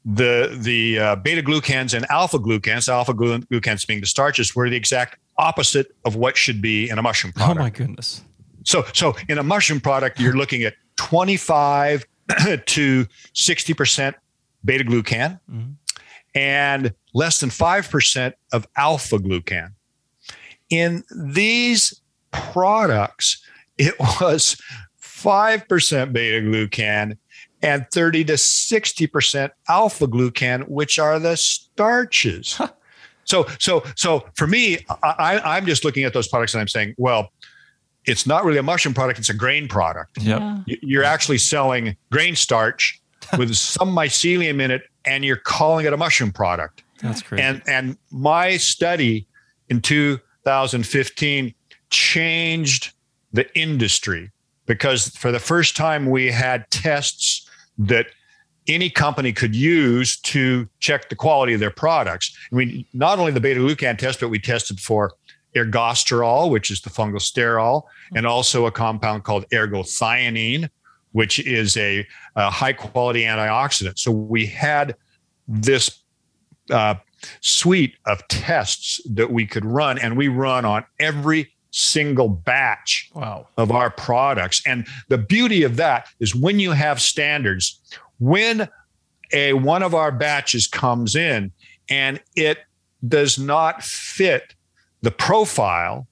[0.05, 4.77] the the uh, beta glucans and alpha glucans, alpha glucans being the starches, were the
[4.77, 7.59] exact opposite of what should be in a mushroom product.
[7.59, 8.23] Oh my goodness!
[8.63, 12.07] So so in a mushroom product, you're looking at 25
[12.67, 14.17] to 60 percent
[14.65, 15.73] beta glucan mm-hmm.
[16.35, 19.73] And less than five percent of alpha glucan.
[20.69, 22.01] In these
[22.31, 23.43] products,
[23.79, 24.61] it was
[24.97, 27.17] five percent beta glucan
[27.63, 32.61] and 30 to 60% alpha glucan, which are the starches.
[33.25, 36.95] so, so, so for me, I, I'm just looking at those products and I'm saying,
[36.97, 37.33] well,
[38.07, 40.19] it's not really a mushroom product, it's a grain product.
[40.19, 40.41] Yep.
[40.41, 40.77] Yeah.
[40.83, 43.00] You're actually selling grain starch
[43.39, 46.83] with some mycelium in it, and you're calling it a mushroom product.
[47.03, 47.43] That's crazy.
[47.43, 49.27] And and my study
[49.69, 51.55] in 2015
[51.91, 52.93] changed
[53.33, 54.31] the industry
[54.67, 58.07] because for the first time we had tests that
[58.67, 62.37] any company could use to check the quality of their products.
[62.53, 65.15] I mean, not only the beta glucan test, but we tested for
[65.57, 70.69] ergosterol, which is the fungal sterol, and also a compound called ergothioneine,
[71.13, 72.07] which is a,
[72.37, 73.99] a high quality antioxidant.
[73.99, 74.97] So we had
[75.49, 76.03] this
[76.71, 76.95] uh,
[77.41, 83.47] suite of tests that we could run, and we run on every single batch wow.
[83.57, 84.63] of our products.
[84.67, 87.81] And the beauty of that is when you have standards,
[88.19, 88.69] when
[89.33, 91.53] a one of our batches comes in
[91.89, 92.59] and it
[93.07, 94.55] does not fit
[95.03, 96.07] the profile,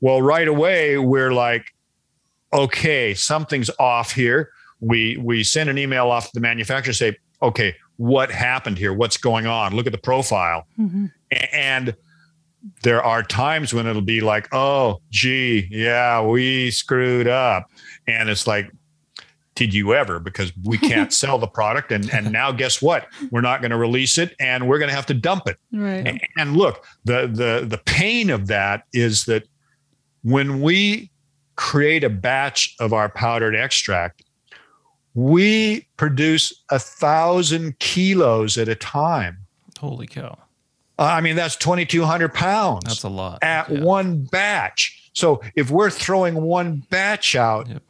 [0.00, 1.74] well, right away we're like,
[2.52, 4.50] okay, something's off here.
[4.80, 8.92] We we send an email off to the manufacturer, say, okay, what happened here?
[8.92, 9.74] What's going on?
[9.74, 10.66] Look at the profile.
[10.78, 11.06] Mm-hmm.
[11.52, 11.96] And
[12.82, 17.70] there are times when it'll be like, oh, gee, yeah, we screwed up.
[18.06, 18.70] And it's like,
[19.54, 20.20] did you ever?
[20.20, 21.90] Because we can't sell the product.
[21.90, 23.08] And, and now guess what?
[23.30, 25.56] We're not going to release it and we're going to have to dump it.
[25.72, 26.06] Right.
[26.06, 29.48] And, and look, the, the, the pain of that is that
[30.22, 31.10] when we
[31.58, 34.22] create a batch of our powdered extract,
[35.14, 39.38] we produce a thousand kilos at a time.
[39.78, 40.38] Holy cow.
[40.98, 42.84] Uh, I mean, that's 2,200 pounds.
[42.84, 43.40] That's a lot.
[43.42, 43.82] At yeah.
[43.82, 45.10] one batch.
[45.14, 47.82] So if we're throwing one batch out, yep.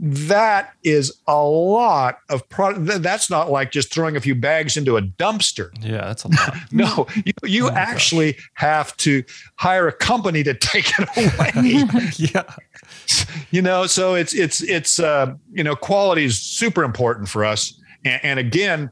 [0.00, 3.02] That is a lot of product.
[3.02, 5.70] That's not like just throwing a few bags into a dumpster.
[5.80, 6.56] Yeah, that's a lot.
[6.72, 8.50] no, you, you oh actually gosh.
[8.54, 9.22] have to
[9.56, 12.10] hire a company to take it away.
[12.16, 12.42] yeah.
[13.50, 17.80] You know, so it's, it's, it's, uh, you know, quality is super important for us.
[18.04, 18.90] and, and again,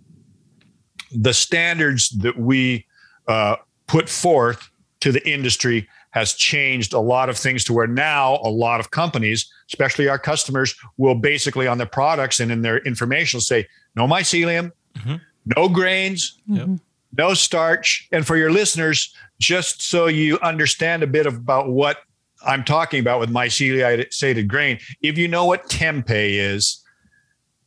[1.10, 2.86] the standards that we,
[3.28, 8.38] uh, put forth to the industry has changed a lot of things to where now
[8.42, 12.78] a lot of companies, especially our customers, will basically on their products and in their
[12.78, 13.66] information say
[13.96, 15.16] no mycelium, mm-hmm.
[15.56, 16.76] no grains, mm-hmm.
[17.16, 18.08] no starch.
[18.12, 21.98] And for your listeners, just so you understand a bit about what
[22.44, 26.84] I'm talking about with myceliated grain, if you know what tempeh is,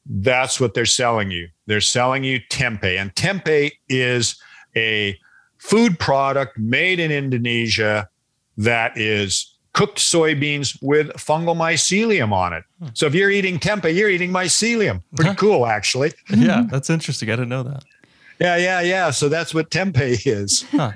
[0.06, 1.47] that's what they're selling you.
[1.66, 4.39] They're selling you tempeh, and tempeh is
[4.76, 5.18] a
[5.58, 8.08] food product made in Indonesia
[8.58, 12.63] that is cooked soybeans with fungal mycelium on it.
[12.80, 12.88] Hmm.
[12.93, 15.03] So if you're eating tempeh, you're eating mycelium.
[15.15, 15.36] Pretty huh.
[15.36, 16.13] cool, actually.
[16.30, 17.30] Yeah, that's interesting.
[17.30, 17.84] I didn't know that.
[18.39, 19.11] Yeah, yeah, yeah.
[19.11, 20.63] So that's what tempeh is.
[20.71, 20.78] Huh.
[20.78, 20.93] Well,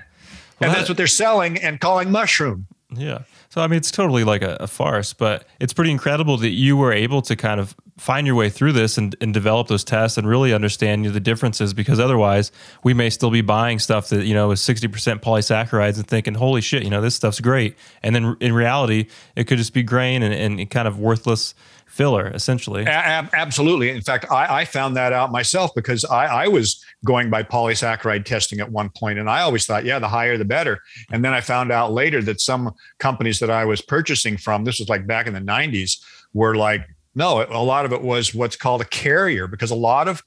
[0.62, 2.68] and that's that, what they're selling and calling mushroom.
[2.96, 3.20] Yeah.
[3.50, 6.78] So I mean, it's totally like a, a, farce, but it's pretty incredible that you
[6.78, 10.20] were able to kind of find your way through this and, and develop those tests
[10.20, 11.74] and really understand you know, the differences.
[11.74, 12.52] Because otherwise,
[12.84, 16.36] we may still be buying stuff that you know is sixty percent polysaccharides and thinking,
[16.36, 19.82] "Holy shit, you know this stuff's great," and then in reality, it could just be
[19.82, 21.56] grain and, and kind of worthless
[22.00, 22.84] filler, essentially.
[22.84, 23.90] A- absolutely.
[23.90, 28.24] In fact, I, I, found that out myself because I, I, was going by polysaccharide
[28.24, 30.80] testing at one point, and I always thought, yeah, the higher the better.
[31.12, 34.80] And then I found out later that some companies that I was purchasing from, this
[34.80, 36.02] was like back in the 90s,
[36.34, 40.08] were like, no, a lot of it was what's called a carrier because a lot
[40.08, 40.24] of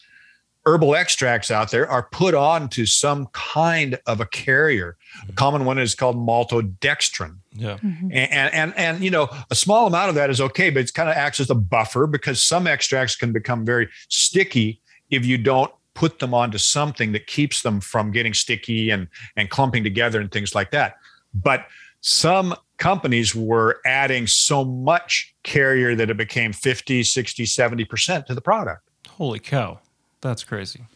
[0.65, 4.97] herbal extracts out there are put on to some kind of a carrier.
[5.29, 7.37] A common one is called maltodextrin.
[7.53, 7.79] Yeah.
[7.79, 8.13] Mm-hmm.
[8.13, 11.09] And, and, and, you know, a small amount of that is okay, but it kind
[11.09, 15.73] of acts as a buffer because some extracts can become very sticky if you don't
[15.95, 20.31] put them onto something that keeps them from getting sticky and, and clumping together and
[20.31, 20.97] things like that.
[21.35, 21.67] But
[22.01, 28.41] some companies were adding so much carrier that it became 50, 60, 70% to the
[28.41, 28.89] product.
[29.09, 29.81] Holy cow.
[30.23, 30.87] That's crazy.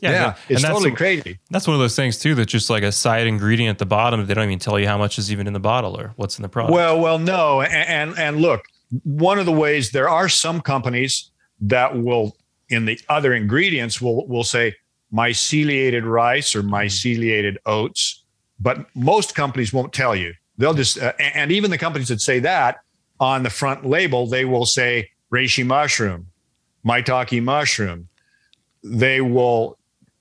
[0.00, 1.38] Yeah, yeah it's totally crazy.
[1.50, 4.24] That's one of those things too that's just like a side ingredient at the bottom.
[4.24, 6.42] They don't even tell you how much is even in the bottle or what's in
[6.42, 6.72] the product.
[6.72, 8.62] Well, well, no, and and, and look,
[9.02, 12.36] one of the ways there are some companies that will
[12.68, 14.74] in the other ingredients will will say
[15.12, 18.24] myceliated rice or myceliated oats,
[18.60, 20.32] but most companies won't tell you.
[20.58, 22.78] They'll just uh, and even the companies that say that
[23.18, 26.28] on the front label, they will say reishi mushroom,
[26.86, 28.08] maitake mushroom.
[28.82, 29.78] They will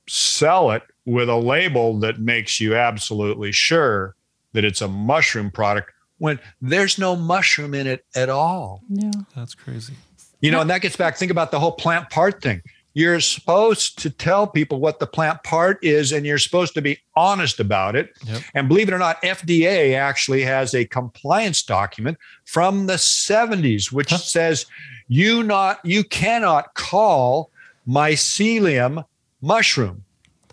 [0.07, 4.15] sell it with a label that makes you absolutely sure
[4.53, 8.81] that it's a mushroom product when there's no mushroom in it at all.
[8.89, 9.11] Yeah.
[9.35, 9.93] That's crazy.
[10.41, 12.61] You know, and that gets back, think about the whole plant part thing.
[12.93, 16.99] You're supposed to tell people what the plant part is, and you're supposed to be
[17.15, 18.11] honest about it.
[18.25, 18.41] Yep.
[18.55, 24.09] And believe it or not, FDA actually has a compliance document from the 70s, which
[24.09, 24.17] huh?
[24.17, 24.65] says
[25.07, 27.51] you not you cannot call
[27.87, 29.05] mycelium
[29.41, 30.03] mushroom.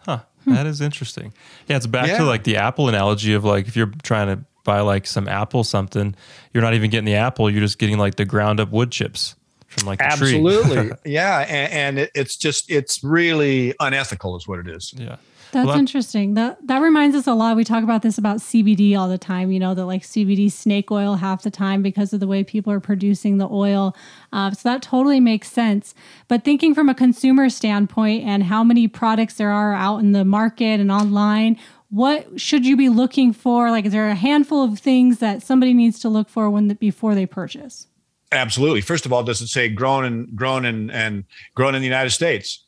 [0.01, 0.21] Huh.
[0.47, 1.33] That is interesting.
[1.69, 2.19] Yeah, it's back yeah.
[2.19, 5.65] to like the apple analogy of like if you're trying to buy like some apple
[5.65, 6.15] something,
[6.53, 9.37] you're not even getting the apple, you're just getting like the ground up wood chips
[9.69, 10.91] from like the Absolutely.
[11.11, 11.41] yeah.
[11.41, 14.93] And, and it, it's just, it's really unethical, is what it is.
[14.97, 15.17] Yeah.
[15.55, 16.35] That's well, interesting.
[16.35, 17.57] That that reminds us a lot.
[17.57, 19.53] We talk about this about CBD all the time.
[19.53, 22.73] You know that like CBD snake oil half the time because of the way people
[22.73, 23.97] are producing the oil.
[24.33, 25.95] Uh, so that totally makes sense.
[26.27, 30.25] But thinking from a consumer standpoint and how many products there are out in the
[30.25, 31.57] market and online,
[31.89, 33.71] what should you be looking for?
[33.71, 36.75] Like, is there a handful of things that somebody needs to look for when the,
[36.75, 37.87] before they purchase?
[38.33, 38.81] Absolutely.
[38.81, 41.25] First of all, does it say grown and grown and and
[41.55, 42.64] grown in the United States?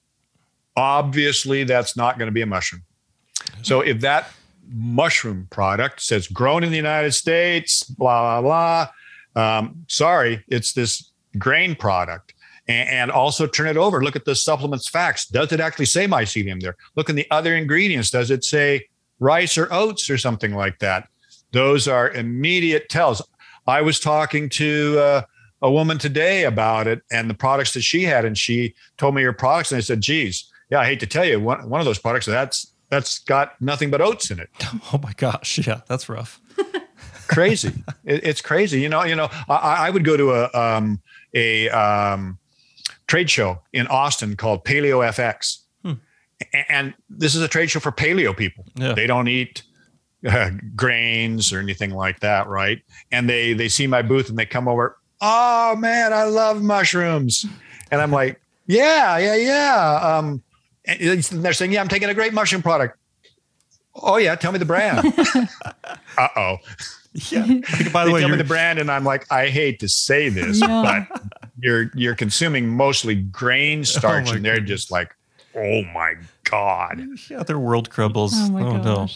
[0.77, 2.83] Obviously that's not going to be a mushroom.
[3.63, 4.31] So if that
[4.69, 8.89] mushroom product says grown in the United States, blah, blah,
[9.35, 12.35] blah, um, sorry, it's this grain product.
[12.69, 14.03] And, also turn it over.
[14.03, 15.29] Look at the supplements facts.
[15.29, 16.75] Does it actually say mycelium there?
[16.97, 18.11] Look in the other ingredients.
[18.11, 18.89] Does it say
[19.21, 21.09] rice or oats or something like that?
[21.53, 23.23] Those are immediate tells.
[23.69, 25.23] I was talking to uh,
[25.63, 29.23] a woman today about it and the products that she had, and she told me
[29.23, 31.85] her products, and I said, "Geez, yeah, I hate to tell you, one, one of
[31.85, 34.51] those products that's that's got nothing but oats in it.
[34.93, 36.41] Oh my gosh, yeah, that's rough.
[37.29, 37.73] crazy,
[38.05, 38.81] it, it's crazy.
[38.81, 41.01] You know, you know, I, I would go to a um,
[41.35, 42.39] a um,
[43.07, 46.01] trade show in Austin called Paleo FX, hmm.
[46.69, 48.65] and this is a trade show for paleo people.
[48.75, 48.95] Yeah.
[48.95, 49.63] They don't eat
[50.29, 52.81] uh, grains or anything like that, right?
[53.11, 54.99] And they they see my booth and they come over.
[55.21, 57.47] Oh man, I love mushrooms,
[57.91, 60.01] and I'm like, yeah, yeah, yeah.
[60.03, 60.43] Um,
[60.87, 62.99] and they're saying, "Yeah, I'm taking a great mushroom product."
[63.95, 65.07] Oh yeah, tell me the brand.
[66.19, 66.57] uh oh.
[67.31, 67.47] Yeah.
[67.93, 70.61] By the way, tell me the brand, and I'm like, I hate to say this,
[70.61, 71.07] yeah.
[71.11, 71.23] but
[71.59, 74.83] you're you're consuming mostly grain oh starch, oh and they're goodness.
[74.83, 75.15] just like,
[75.55, 76.15] oh my
[76.45, 77.03] god.
[77.31, 78.33] Yeah, they're world crumbles.
[78.35, 79.09] Oh, my oh no.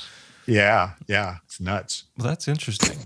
[0.47, 2.05] Yeah, yeah, it's nuts.
[2.17, 2.99] Well, that's interesting.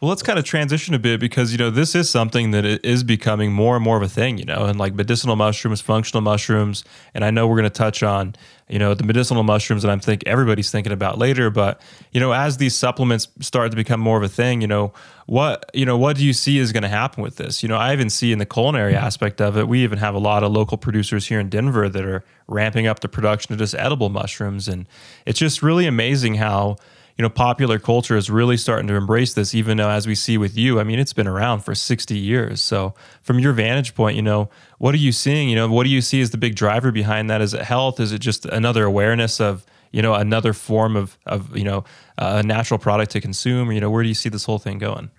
[0.00, 3.02] Well, let's kind of transition a bit because you know this is something that is
[3.02, 6.84] becoming more and more of a thing, you know, and like medicinal mushrooms, functional mushrooms,
[7.14, 8.36] and I know we're going to touch on
[8.68, 11.50] you know the medicinal mushrooms that I'm think everybody's thinking about later.
[11.50, 11.80] But
[12.12, 14.92] you know, as these supplements start to become more of a thing, you know,
[15.26, 17.64] what you know, what do you see is going to happen with this?
[17.64, 19.04] You know, I even see in the culinary mm-hmm.
[19.04, 22.04] aspect of it, we even have a lot of local producers here in Denver that
[22.04, 24.86] are ramping up the production of just edible mushrooms, and
[25.26, 26.76] it's just really amazing how
[27.18, 30.38] you know, popular culture is really starting to embrace this, even though, as we see
[30.38, 32.62] with you, I mean, it's been around for 60 years.
[32.62, 34.48] So, from your vantage point, you know,
[34.78, 35.48] what are you seeing?
[35.48, 37.40] You know, what do you see as the big driver behind that?
[37.40, 37.98] Is it health?
[38.00, 41.84] Is it just another awareness of, you know another form of of you know
[42.18, 43.68] a natural product to consume?
[43.68, 45.10] Or, you know, where do you see this whole thing going?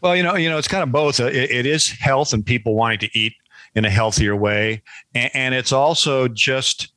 [0.00, 1.20] Well, you know, you know, it's kind of both.
[1.20, 3.34] It, it is health and people wanting to eat
[3.74, 4.82] in a healthier way,
[5.14, 6.92] and, and it's also just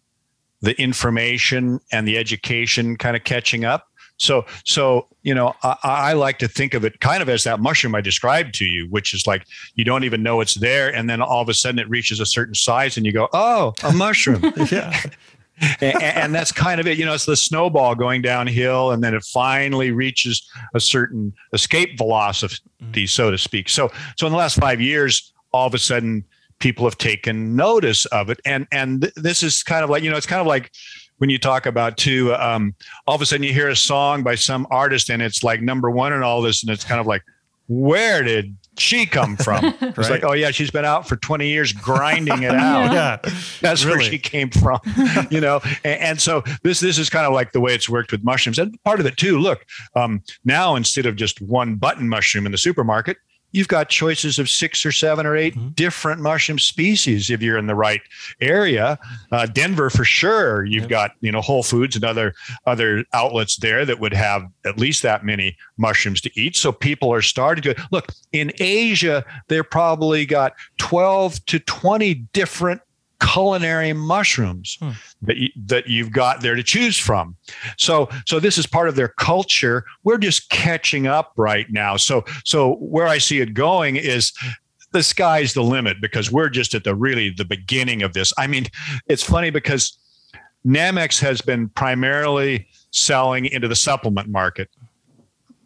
[0.62, 3.89] the information and the education kind of catching up.
[4.20, 7.60] So, so you know, I, I, like to think of it kind of as that
[7.60, 9.46] mushroom I described to you, which is like
[9.76, 12.26] you don't even know it's there, and then all of a sudden it reaches a
[12.26, 14.42] certain size, and you go, "Oh, a mushroom!"
[14.72, 15.02] yeah.
[15.82, 16.98] and, and, that's kind of it.
[16.98, 21.98] You know, it's the snowball going downhill, and then it finally reaches a certain escape
[21.98, 23.06] velocity, mm-hmm.
[23.06, 23.70] so to speak.
[23.70, 26.26] So, so in the last five years, all of a sudden,
[26.60, 30.12] people have taken notice of it, and and th- this is kind of like you
[30.12, 30.72] know, it's kind of like
[31.20, 32.74] when you talk about too, um,
[33.06, 35.92] all of a sudden you hear a song by some artist and it's like number
[35.92, 37.22] one and all this, and it's kind of like,
[37.68, 39.64] where did she come from?
[39.64, 39.82] right.
[39.98, 42.92] It's like, oh yeah, she's been out for 20 years grinding it out.
[42.94, 43.18] yeah.
[43.62, 43.98] That's really?
[43.98, 44.80] where she came from.
[45.30, 48.12] you know, and, and, so this this is kind of like the way it's worked
[48.12, 48.58] with mushrooms.
[48.58, 49.66] And part of it too, look,
[49.96, 53.18] um, now instead of just one button mushroom in the supermarket,
[53.52, 55.68] you've got choices of six or seven or 8 mm-hmm.
[55.70, 58.02] different mushroom species if you're in the right
[58.42, 58.98] area.
[59.32, 60.90] Uh, Denver, for sure, you've yep.
[60.90, 62.34] got you know Whole Foods and other
[62.66, 66.56] other outlets there that would have at least that many mushrooms to eat.
[66.56, 69.26] So people are starting to look in Asia.
[69.48, 72.82] They're probably got 12 to 20 different
[73.20, 74.92] culinary mushrooms hmm.
[75.22, 77.36] that you, that you've got there to choose from.
[77.78, 79.86] So so this is part of their culture.
[80.04, 81.98] We're just catching up right now.
[81.98, 84.32] So so where I see it going is
[84.92, 88.34] the sky's the limit because we're just at the really the beginning of this.
[88.38, 88.68] I mean,
[89.08, 89.98] it's funny because
[90.66, 94.70] Nammex has been primarily selling into the supplement market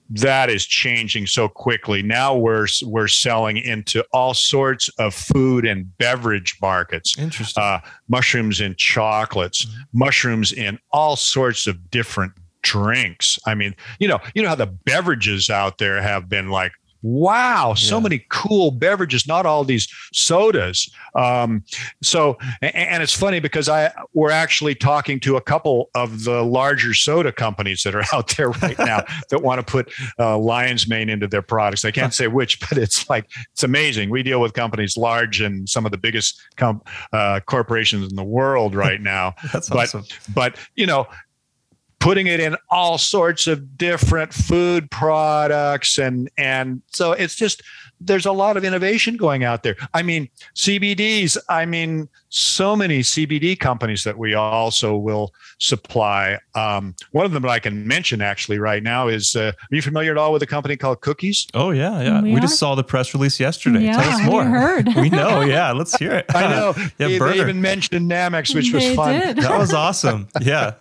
[0.09, 2.03] that is changing so quickly.
[2.03, 7.17] Now we're we're selling into all sorts of food and beverage markets.
[7.17, 7.63] Interesting.
[7.63, 7.79] Uh,
[8.09, 9.81] mushrooms in chocolates, mm-hmm.
[9.93, 13.39] mushrooms in all sorts of different drinks.
[13.45, 16.73] I mean, you know, you know how the beverages out there have been like
[17.03, 18.03] wow so yeah.
[18.03, 21.63] many cool beverages not all these sodas um,
[22.01, 26.41] so and, and, it's funny because i we're actually talking to a couple of the
[26.41, 30.87] larger soda companies that are out there right now that want to put uh, lion's
[30.87, 34.39] mane into their products i can't say which but it's like it's amazing we deal
[34.39, 36.81] with companies large and some of the biggest com-
[37.11, 40.05] uh, corporations in the world right now That's but awesome.
[40.33, 41.07] but you know
[42.03, 47.63] putting it in all sorts of different food products and and so it's just
[48.05, 49.75] there's a lot of innovation going out there.
[49.93, 56.39] I mean, CBDs, I mean, so many CBD companies that we also will supply.
[56.55, 59.81] Um, one of them that I can mention actually right now is uh, are you
[59.81, 61.47] familiar at all with a company called Cookies?
[61.53, 62.01] Oh, yeah.
[62.01, 62.21] Yeah.
[62.21, 63.85] We, we just saw the press release yesterday.
[63.85, 64.43] Yeah, Tell us more.
[64.43, 64.87] Heard.
[64.95, 65.41] we know.
[65.41, 65.71] Yeah.
[65.71, 66.25] Let's hear it.
[66.35, 66.73] I know.
[66.97, 69.19] yeah, they, they, even mentioned Nammex which was fun.
[69.19, 69.37] Did.
[69.37, 70.27] That was awesome.
[70.41, 70.73] Yeah.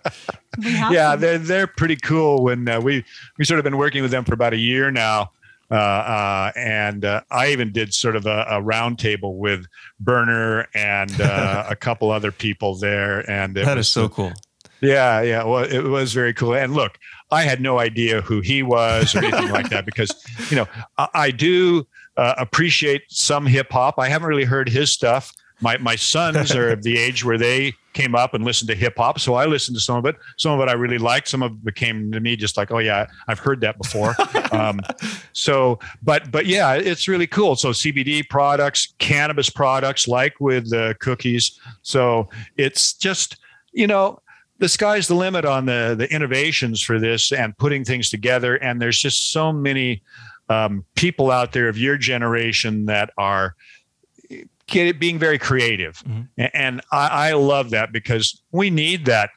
[0.59, 2.43] yeah, they're they're pretty cool.
[2.43, 3.03] When uh, we
[3.37, 5.31] we sort of been working with them for about a year now,
[5.71, 9.65] uh, uh, and uh, I even did sort of a, a roundtable with
[9.99, 13.29] Berner and uh, a couple other people there.
[13.29, 14.33] And that was, is so cool.
[14.81, 15.43] Yeah, yeah.
[15.43, 16.53] Well, it was very cool.
[16.53, 16.99] And look,
[17.31, 20.11] I had no idea who he was or anything like that because,
[20.51, 21.87] you know, I, I do
[22.17, 23.97] uh, appreciate some hip hop.
[23.97, 25.33] I haven't really heard his stuff.
[25.63, 28.95] My my sons are of the age where they came up and listened to hip
[28.97, 29.19] hop.
[29.19, 30.15] So I listened to some of it.
[30.37, 31.27] Some of it I really liked.
[31.27, 34.15] Some of it came to me just like, oh yeah, I've heard that before.
[34.51, 34.79] um,
[35.31, 37.55] so, but but yeah, it's really cool.
[37.55, 41.59] So CBD products, cannabis products, like with the cookies.
[41.81, 43.37] So it's just
[43.71, 44.19] you know
[44.59, 48.55] the sky's the limit on the the innovations for this and putting things together.
[48.55, 50.03] And there's just so many
[50.49, 53.55] um, people out there of your generation that are
[54.73, 56.03] get being very creative.
[56.03, 56.45] Mm-hmm.
[56.53, 59.29] And I, I love that because we need that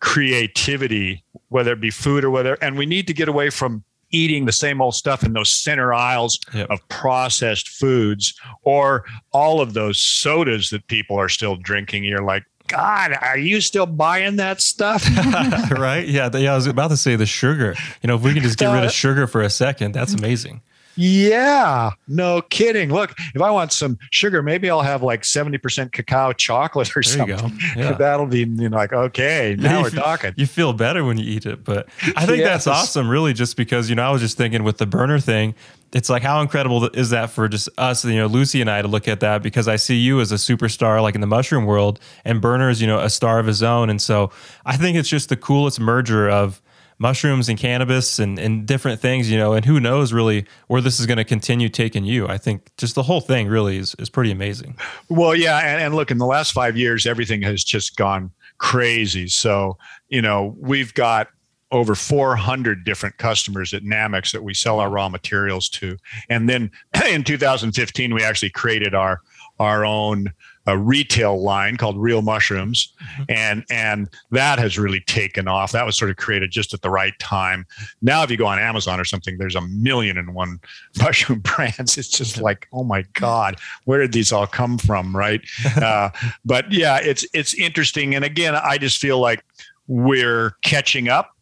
[0.00, 4.44] creativity, whether it be food or whether, and we need to get away from eating
[4.44, 6.70] the same old stuff in those center aisles yep.
[6.70, 12.04] of processed foods or all of those sodas that people are still drinking.
[12.04, 15.04] You're like, God, are you still buying that stuff?
[15.70, 16.06] right?
[16.06, 16.30] Yeah.
[16.34, 16.52] Yeah.
[16.52, 17.74] I was about to say the sugar.
[18.02, 20.62] You know, if we can just get rid of sugar for a second, that's amazing.
[20.96, 22.92] Yeah, no kidding.
[22.92, 27.02] Look, if I want some sugar, maybe I'll have like 70% cacao chocolate or there
[27.02, 27.58] something.
[27.76, 27.92] Yeah.
[27.92, 30.32] That'll be you know, like, okay, now we're talking.
[30.36, 31.64] You feel better when you eat it.
[31.64, 32.64] But I think yes.
[32.64, 35.54] that's awesome, really, just because, you know, I was just thinking with the Berner thing,
[35.92, 38.88] it's like how incredible is that for just us, you know, Lucy and I to
[38.88, 42.00] look at that because I see you as a superstar like in the mushroom world
[42.24, 43.88] and Berner is, you know, a star of his own.
[43.88, 44.30] And so
[44.66, 46.60] I think it's just the coolest merger of
[46.98, 51.00] mushrooms and cannabis and, and different things, you know, and who knows really where this
[51.00, 52.26] is going to continue taking you.
[52.28, 54.76] I think just the whole thing really is, is pretty amazing.
[55.08, 55.58] Well, yeah.
[55.58, 59.28] And, and look, in the last five years, everything has just gone crazy.
[59.28, 59.76] So,
[60.08, 61.28] you know, we've got
[61.72, 65.96] over 400 different customers at Nammex that we sell our raw materials to.
[66.28, 66.70] And then
[67.08, 69.20] in 2015, we actually created our
[69.60, 70.32] our own
[70.66, 73.24] a retail line called Real Mushrooms, mm-hmm.
[73.28, 75.72] and and that has really taken off.
[75.72, 77.66] That was sort of created just at the right time.
[78.00, 80.60] Now, if you go on Amazon or something, there's a million and one
[80.98, 81.98] mushroom brands.
[81.98, 85.40] It's just like, oh my god, where did these all come from, right?
[85.84, 86.08] Uh,
[86.44, 89.44] but yeah, it's it's interesting, and again, I just feel like
[89.86, 91.36] we're catching up.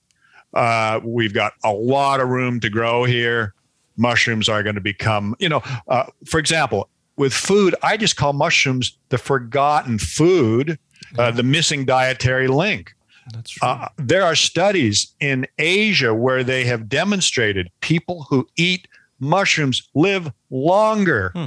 [0.55, 3.55] Uh, we've got a lot of room to grow here
[3.97, 8.33] mushrooms are going to become, you know, uh, for example, with food, I just call
[8.33, 10.79] mushrooms the forgotten food,
[11.19, 12.95] uh, the missing dietary link.
[13.33, 13.69] That's true.
[13.69, 18.89] Uh, there are studies in Asia where they have demonstrated people who eat
[19.21, 21.31] mushrooms live longer.
[21.35, 21.47] Hmm.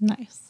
[0.00, 0.43] Nice.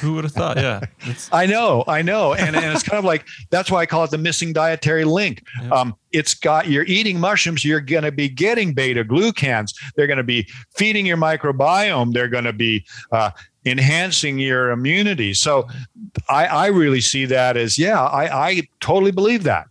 [0.00, 0.56] Who would have thought?
[0.56, 0.80] Yeah.
[1.32, 2.34] I know, I know.
[2.34, 5.42] And, and it's kind of like that's why I call it the missing dietary link.
[5.62, 5.70] Yeah.
[5.70, 9.74] Um, it's got you're eating mushrooms, you're going to be getting beta glucans.
[9.96, 12.12] They're going to be feeding your microbiome.
[12.12, 13.30] They're going to be uh,
[13.64, 15.34] enhancing your immunity.
[15.34, 15.68] So
[16.28, 19.66] I, I really see that as, yeah, I, I totally believe that.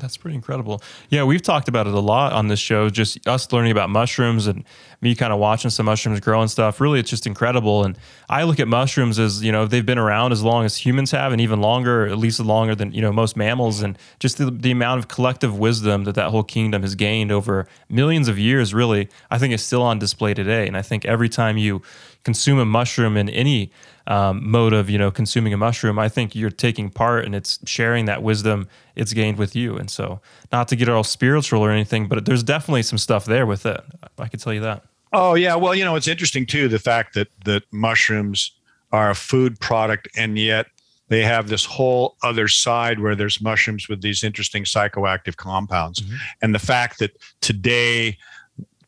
[0.00, 0.82] That's pretty incredible.
[1.08, 4.46] Yeah, we've talked about it a lot on this show, just us learning about mushrooms
[4.46, 4.64] and
[5.00, 6.80] me kind of watching some mushrooms grow and stuff.
[6.80, 7.84] Really, it's just incredible.
[7.84, 7.98] And
[8.28, 11.32] I look at mushrooms as, you know, they've been around as long as humans have
[11.32, 13.82] and even longer, at least longer than, you know, most mammals.
[13.82, 17.66] And just the, the amount of collective wisdom that that whole kingdom has gained over
[17.88, 20.66] millions of years, really, I think is still on display today.
[20.66, 21.82] And I think every time you
[22.24, 23.72] consume a mushroom in any
[24.06, 27.58] um, mode of you know consuming a mushroom, I think you're taking part and it's
[27.64, 29.76] sharing that wisdom it's gained with you.
[29.76, 30.20] And so,
[30.52, 33.80] not to get all spiritual or anything, but there's definitely some stuff there with it.
[34.18, 34.84] I can tell you that.
[35.12, 38.52] Oh yeah, well you know it's interesting too the fact that that mushrooms
[38.92, 40.66] are a food product and yet
[41.08, 46.16] they have this whole other side where there's mushrooms with these interesting psychoactive compounds, mm-hmm.
[46.42, 48.16] and the fact that today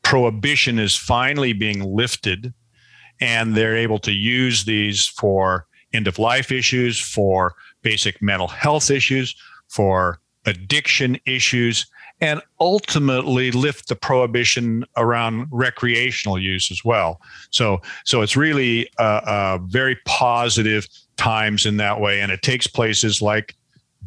[0.02, 2.52] prohibition is finally being lifted
[3.22, 8.90] and they're able to use these for end of life issues, for basic mental health
[8.90, 9.34] issues,
[9.68, 11.86] for addiction issues,
[12.20, 17.20] and ultimately lift the prohibition around recreational use as well.
[17.50, 22.66] So, so it's really uh, uh, very positive times in that way, and it takes
[22.66, 23.54] places like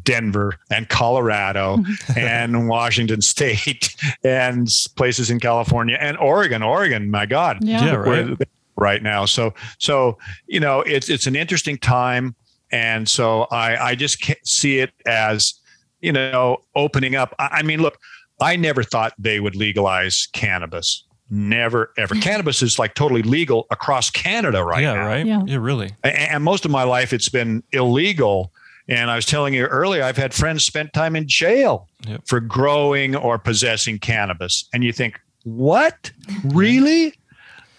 [0.02, 1.78] Denver and Colorado
[2.16, 6.62] and Washington State and places in California and Oregon.
[6.62, 8.38] Oregon, my God, yeah, yeah right
[8.76, 9.24] right now.
[9.24, 12.34] So so you know it's it's an interesting time,
[12.70, 15.54] and so I I just see it as
[16.00, 17.34] you know opening up.
[17.38, 17.98] I, I mean, look,
[18.40, 21.04] I never thought they would legalize cannabis.
[21.28, 22.14] Never ever.
[22.20, 25.06] cannabis is like totally legal across Canada right yeah, now.
[25.06, 25.26] Right?
[25.26, 25.90] Yeah, Yeah, really.
[26.04, 28.52] And, and most of my life it's been illegal.
[28.88, 32.22] And I was telling you earlier, I've had friends spend time in jail yep.
[32.26, 34.68] for growing or possessing cannabis.
[34.72, 36.12] And you think, what?
[36.44, 37.14] Really?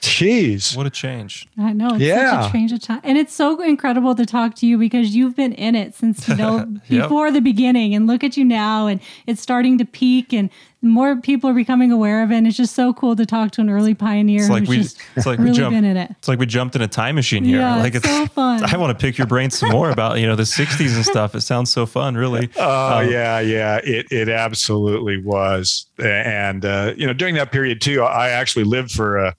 [0.02, 0.78] Jeez.
[0.78, 1.48] What a change.
[1.58, 1.90] I know.
[1.96, 2.42] It's yeah.
[2.42, 3.02] such a change of time.
[3.04, 6.36] And it's so incredible to talk to you because you've been in it since, you
[6.36, 7.04] know, yep.
[7.04, 7.96] before the beginning.
[7.96, 10.50] And look at you now and it's starting to peak and
[10.84, 12.38] more people are becoming aware of it.
[12.38, 14.78] And it's just so cool to talk to an early pioneer it's like who's we,
[14.78, 16.12] just it's like really we jumped, been in it.
[16.20, 17.60] It's like we jumped in a time machine here.
[17.60, 18.64] Yeah, like it's, it's so fun.
[18.74, 21.34] I want to pick your brain some more about, you know, the 60s and stuff.
[21.34, 22.50] It sounds so fun, really.
[22.60, 23.80] Oh, um, yeah, yeah.
[23.84, 25.86] It, it absolutely was.
[26.00, 29.36] And, uh, you know, during that period, too, I actually lived for a,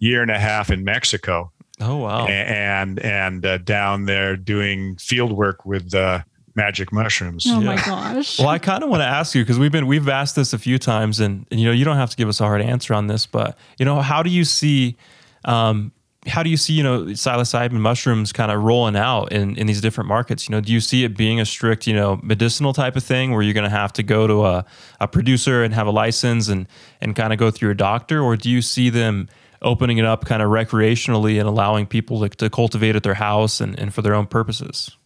[0.00, 1.52] year and a half in Mexico.
[1.80, 2.26] Oh wow!
[2.26, 6.20] And and uh, down there doing field work with uh,
[6.54, 7.46] magic mushrooms.
[7.48, 7.66] Oh yeah.
[7.66, 8.38] my gosh!
[8.38, 10.58] Well, I kind of want to ask you because we've been we've asked this a
[10.58, 12.92] few times, and, and, you know you don't have to give us a hard answer
[12.92, 14.96] on this, but you know how do you see?
[15.44, 15.92] Um,
[16.26, 19.80] how do you see, you know, psilocybin mushrooms kind of rolling out in, in these
[19.80, 20.46] different markets?
[20.46, 23.32] You know, do you see it being a strict, you know, medicinal type of thing
[23.32, 24.66] where you're going to have to go to a,
[25.00, 26.68] a producer and have a license and,
[27.00, 28.20] and kind of go through a doctor?
[28.20, 29.30] Or do you see them
[29.62, 33.60] opening it up kind of recreationally and allowing people to, to cultivate at their house
[33.60, 34.96] and, and for their own purposes?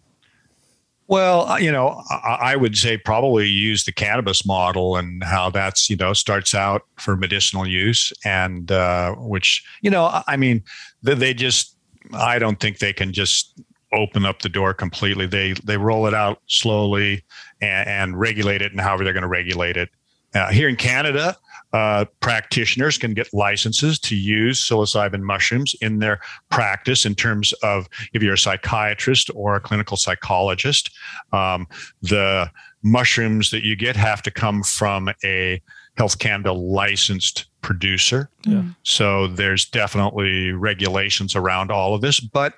[1.07, 5.97] Well, you know, I would say probably use the cannabis model and how that's, you
[5.97, 10.63] know, starts out for medicinal use and uh, which, you know, I mean,
[11.03, 11.77] they just,
[12.15, 13.61] I don't think they can just
[13.93, 15.27] open up the door completely.
[15.27, 17.23] They they roll it out slowly
[17.61, 19.91] and, and regulate it and however they're going to regulate it.
[20.35, 21.37] Uh, here in Canada,
[21.75, 27.89] uh, practitioners can get licenses to use psilocybin mushrooms in their practice in terms of
[28.13, 30.93] if you're a psychiatrist or a clinical psychologist.
[31.33, 31.67] Um,
[32.01, 32.49] the
[32.85, 35.61] mushrooms that you get have to come from a
[35.97, 38.31] Health Canada licensed producer.
[38.45, 38.63] Yeah.
[38.85, 42.55] So there's definitely regulations around all of this, but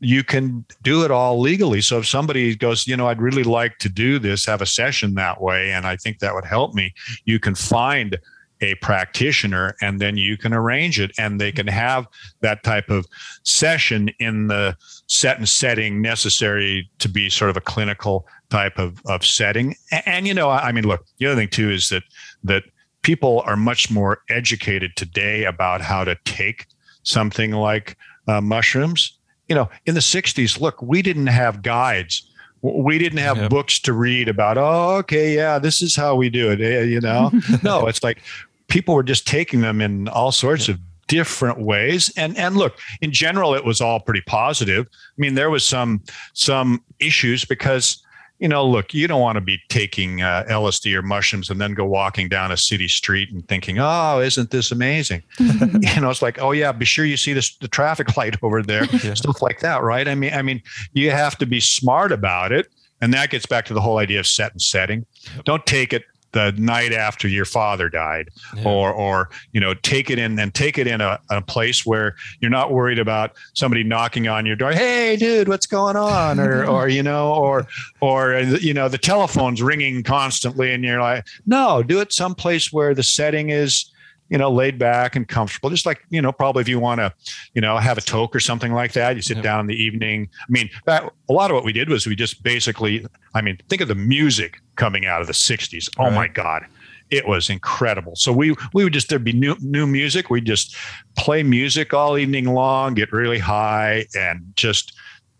[0.00, 1.80] you can do it all legally.
[1.80, 5.14] So if somebody goes, you know, I'd really like to do this, have a session
[5.14, 6.94] that way, and I think that would help me,
[7.24, 8.18] you can find
[8.60, 12.06] a practitioner and then you can arrange it and they can have
[12.40, 13.06] that type of
[13.44, 19.00] session in the set and setting necessary to be sort of a clinical type of,
[19.06, 22.02] of setting and, and you know i mean look the other thing too is that
[22.42, 22.64] that
[23.02, 26.66] people are much more educated today about how to take
[27.04, 27.96] something like
[28.26, 29.17] uh, mushrooms
[29.48, 32.24] you know in the 60s look we didn't have guides.
[32.60, 33.50] We didn't have yep.
[33.50, 37.00] books to read about oh okay yeah this is how we do it eh, you
[37.00, 37.30] know?
[37.62, 38.22] No it's like
[38.66, 42.12] people were just taking them in all sorts of different ways.
[42.16, 44.86] And and look in general it was all pretty positive.
[44.92, 46.02] I mean there was some
[46.34, 48.02] some issues because
[48.38, 51.74] you know look you don't want to be taking uh, lsd or mushrooms and then
[51.74, 55.22] go walking down a city street and thinking oh isn't this amazing?
[55.38, 58.62] You know it's like oh yeah be sure you see this, the traffic light over
[58.62, 59.14] there yeah.
[59.14, 60.06] stuff like that right?
[60.06, 60.62] I mean i mean
[60.92, 62.68] you have to be smart about it
[63.00, 65.06] and that gets back to the whole idea of set and setting.
[65.44, 68.64] Don't take it the night after your father died yeah.
[68.64, 72.16] or or you know take it in and take it in a, a place where
[72.40, 76.64] you're not worried about somebody knocking on your door hey dude what's going on or
[76.68, 77.66] or you know or
[78.00, 82.94] or you know the telephone's ringing constantly and you're like no do it someplace where
[82.94, 83.90] the setting is
[84.28, 85.70] you know, laid back and comfortable.
[85.70, 87.12] Just like, you know, probably if you want to,
[87.54, 90.28] you know, have a toke or something like that, you sit down in the evening.
[90.40, 93.58] I mean, that, a lot of what we did was we just basically, I mean,
[93.68, 95.90] think of the music coming out of the 60s.
[95.98, 96.14] Oh right.
[96.14, 96.64] my God.
[97.10, 98.16] It was incredible.
[98.16, 100.30] So we we would just there'd be new new music.
[100.30, 100.76] We'd just
[101.16, 104.92] play music all evening long, get really high, and just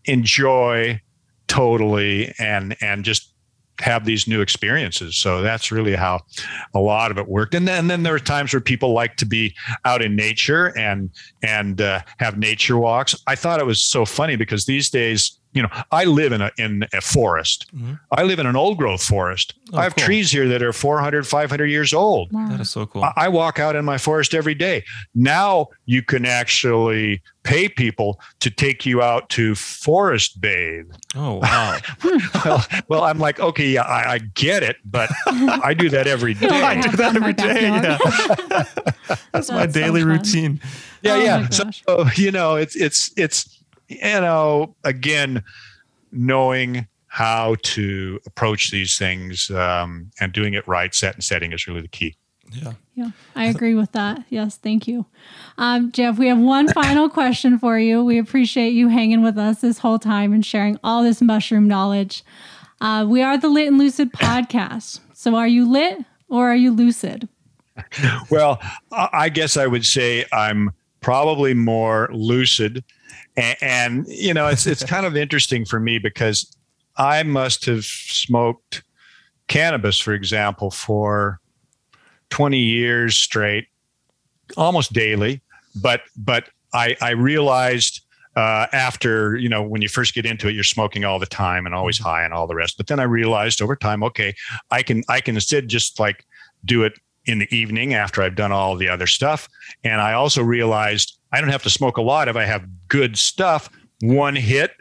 [0.07, 1.01] enjoy
[1.47, 3.35] totally and and just
[3.81, 5.17] have these new experiences.
[5.17, 6.21] So that's really how
[6.75, 7.55] a lot of it worked.
[7.55, 10.77] And then, and then there are times where people like to be out in nature
[10.77, 11.11] and
[11.43, 13.15] and uh, have nature walks.
[13.27, 16.51] I thought it was so funny because these days you know, I live in a
[16.59, 17.67] in a forest.
[17.75, 17.95] Mm-hmm.
[18.13, 19.55] I live in an old growth forest.
[19.73, 20.05] Oh, I have cool.
[20.05, 22.33] trees here that are 400, 500 years old.
[22.33, 22.49] Wow.
[22.49, 23.05] That is so cool.
[23.05, 24.85] I, I, walk out in my forest every day.
[25.15, 30.91] Now you can actually pay people to take you out to forest bathe.
[31.15, 31.79] Oh wow.
[32.45, 36.35] well, well, I'm like, okay, yeah, I, I get it, but I do that every
[36.35, 36.49] day.
[36.49, 37.49] I do that every day.
[37.79, 37.99] Yeah.
[39.09, 40.61] That's, That's, my daily so routine.
[41.03, 41.49] Yeah, oh yeah.
[41.49, 43.58] So you know, it's it's it's
[43.89, 45.43] you know, again,
[46.13, 51.67] knowing how to approach these things um, and doing it right, set and setting is
[51.67, 52.17] really the key.
[52.53, 52.73] Yeah.
[52.95, 54.25] Yeah, I agree with that.
[54.29, 55.07] Yes, thank you.
[55.57, 58.05] Um, Jeff, we have one final question for you.
[58.05, 62.25] We appreciate you hanging with us this whole time and sharing all this mushroom knowledge.
[62.81, 64.99] Uh, we are the Lit and Lucid podcast.
[65.15, 67.29] So are you lit or are you lucid?
[68.31, 68.61] well,
[68.91, 72.83] I guess I would say I'm probably more lucid
[73.37, 76.55] and, and you know, it's it's kind of interesting for me because
[76.97, 78.83] I must have smoked
[79.47, 81.41] cannabis, for example, for
[82.31, 83.69] 20 years straight,
[84.57, 85.43] almost daily.
[85.81, 88.03] But but I, I realized
[88.37, 91.67] uh, after you know when you first get into it, you're smoking all the time
[91.67, 92.77] and always high and all the rest.
[92.77, 94.35] But then I realized over time, okay,
[94.71, 96.25] I can I can instead just like
[96.65, 96.95] do it
[97.27, 99.49] in the evening after I've done all the other stuff.
[99.85, 103.19] And I also realized I don't have to smoke a lot if I have good
[103.19, 103.71] stuff.
[104.01, 104.73] One hit,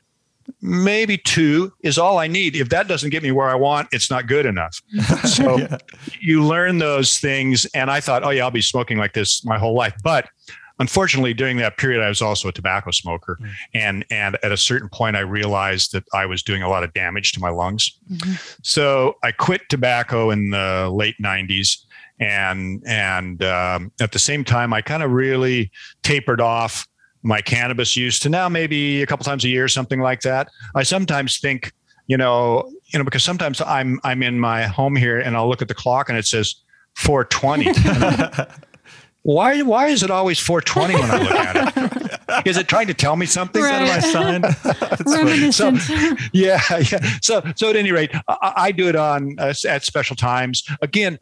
[0.62, 2.56] maybe two is all I need.
[2.56, 4.82] If that doesn't get me where I want, it's not good enough.
[5.28, 5.78] So yeah.
[6.20, 7.66] you learn those things.
[7.74, 9.94] And I thought, oh, yeah, I'll be smoking like this my whole life.
[10.04, 10.30] But
[10.80, 13.38] unfortunately, during that period, I was also a tobacco smoker.
[13.42, 13.50] Mm.
[13.74, 16.94] And, and at a certain point, I realized that I was doing a lot of
[16.94, 18.00] damage to my lungs.
[18.12, 18.34] Mm-hmm.
[18.64, 21.84] So I quit tobacco in the late 90s
[22.20, 25.72] and and um, at the same time, I kind of really
[26.04, 26.88] tapered off
[27.24, 30.48] my cannabis use to now maybe a couple times a year, something like that.
[30.76, 31.74] I sometimes think,
[32.08, 35.62] you know, you know, because sometimes I'm I'm in my home here and I'll look
[35.62, 36.56] at the clock and it says
[36.96, 37.72] 420.
[39.24, 42.12] why why is it always 420 when I look at it?
[42.46, 43.62] Is it trying to tell me something?
[43.62, 44.04] Right.
[44.04, 45.52] Is that my sign?
[45.52, 45.70] so,
[46.34, 46.62] yeah,
[46.92, 47.20] yeah.
[47.22, 50.64] So so at any rate, I, I do it on uh, at special times.
[50.82, 51.20] Again,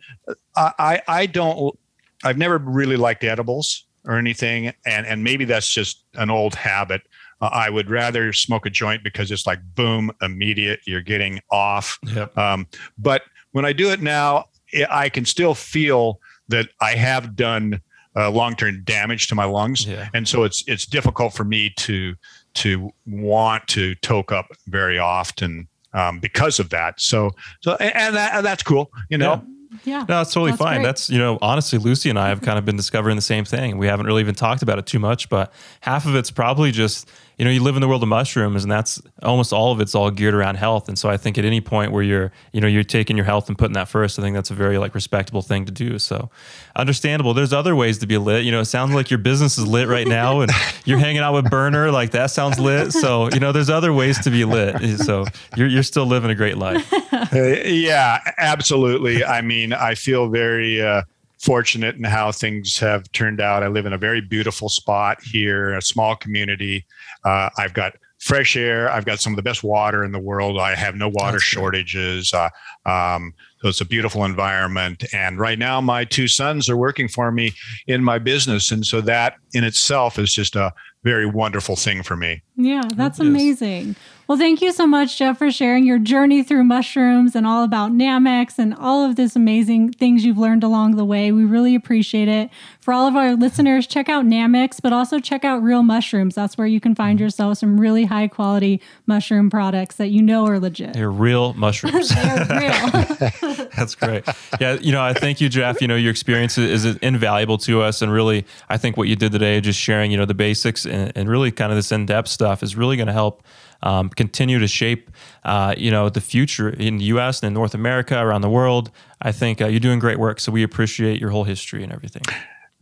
[0.55, 1.77] I I don't.
[2.23, 7.01] I've never really liked edibles or anything, and and maybe that's just an old habit.
[7.41, 10.79] Uh, I would rather smoke a joint because it's like boom, immediate.
[10.85, 11.99] You're getting off.
[12.03, 12.37] Yep.
[12.37, 14.45] Um, but when I do it now,
[14.89, 17.81] I can still feel that I have done
[18.15, 20.09] uh, long-term damage to my lungs, yeah.
[20.13, 22.15] and so it's it's difficult for me to
[22.55, 26.99] to want to toke up very often um, because of that.
[26.99, 29.33] So so and, that, and that's cool, you know.
[29.33, 29.41] Yeah.
[29.83, 29.99] Yeah.
[30.07, 30.77] No, that's totally that's fine.
[30.77, 30.85] Great.
[30.85, 33.77] That's, you know, honestly, Lucy and I have kind of been discovering the same thing.
[33.77, 35.51] We haven't really even talked about it too much, but
[35.81, 38.71] half of it's probably just you know, you live in the world of mushrooms and
[38.71, 40.87] that's almost all of it's all geared around health.
[40.87, 43.49] And so I think at any point where you're, you know, you're taking your health
[43.49, 45.99] and putting that first, I think that's a very like respectable thing to do.
[45.99, 46.29] So
[46.75, 47.33] understandable.
[47.33, 48.45] There's other ways to be lit.
[48.45, 50.51] You know, it sounds like your business is lit right now and
[50.85, 51.91] you're hanging out with Berner.
[51.91, 52.93] Like that sounds lit.
[52.93, 54.99] So, you know, there's other ways to be lit.
[54.99, 55.25] So
[55.57, 56.91] you're, you're still living a great life.
[57.11, 57.27] Uh,
[57.65, 59.25] yeah, absolutely.
[59.25, 61.03] I mean, I feel very, uh,
[61.45, 63.61] fortunate in how things have turned out.
[63.61, 66.85] I live in a very beautiful spot here, a small community.
[67.25, 68.89] Uh, I've got fresh air.
[68.89, 70.59] I've got some of the best water in the world.
[70.59, 72.33] I have no water shortages.
[72.33, 72.49] Uh,
[72.85, 75.03] um, so it's a beautiful environment.
[75.13, 77.53] And right now, my two sons are working for me
[77.87, 78.71] in my business.
[78.71, 80.73] And so that in itself is just a
[81.03, 82.41] very wonderful thing for me.
[82.55, 83.95] Yeah, that's amazing.
[84.27, 87.91] Well, thank you so much, Jeff, for sharing your journey through mushrooms and all about
[87.91, 91.31] Nammex and all of this amazing things you've learned along the way.
[91.31, 92.49] We really appreciate it.
[92.79, 96.33] For all of our listeners, check out Nammex, but also check out Real Mushrooms.
[96.33, 100.47] That's where you can find yourself some really high quality mushroom products that you know
[100.47, 100.93] are legit.
[100.93, 102.09] They're real mushrooms.
[102.15, 103.67] They're real.
[103.77, 104.23] That's great.
[104.59, 105.81] Yeah, you know, I thank you, Jeff.
[105.81, 109.31] You know, your experience is, invaluable to us, and really, I think what you did
[109.31, 112.63] today, just sharing, you know, the basics and, and really kind of this in-depth stuff,
[112.63, 113.43] is really going to help
[113.83, 115.11] um, continue to shape,
[115.43, 117.41] uh, you know, the future in the U.S.
[117.41, 118.91] and in North America, around the world.
[119.21, 122.23] I think uh, you're doing great work, so we appreciate your whole history and everything.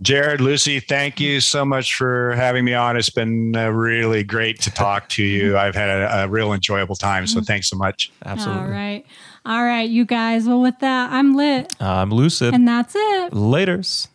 [0.01, 2.97] Jared, Lucy, thank you so much for having me on.
[2.97, 5.57] It's been uh, really great to talk to you.
[5.63, 7.25] I've had a, a real enjoyable time.
[7.25, 8.11] So thanks so much.
[8.25, 8.63] Absolutely.
[8.63, 9.05] All right.
[9.45, 10.45] All right, you guys.
[10.45, 11.73] Well, with that, I'm lit.
[11.79, 12.53] I'm lucid.
[12.53, 13.31] And that's it.
[13.31, 14.07] Laters.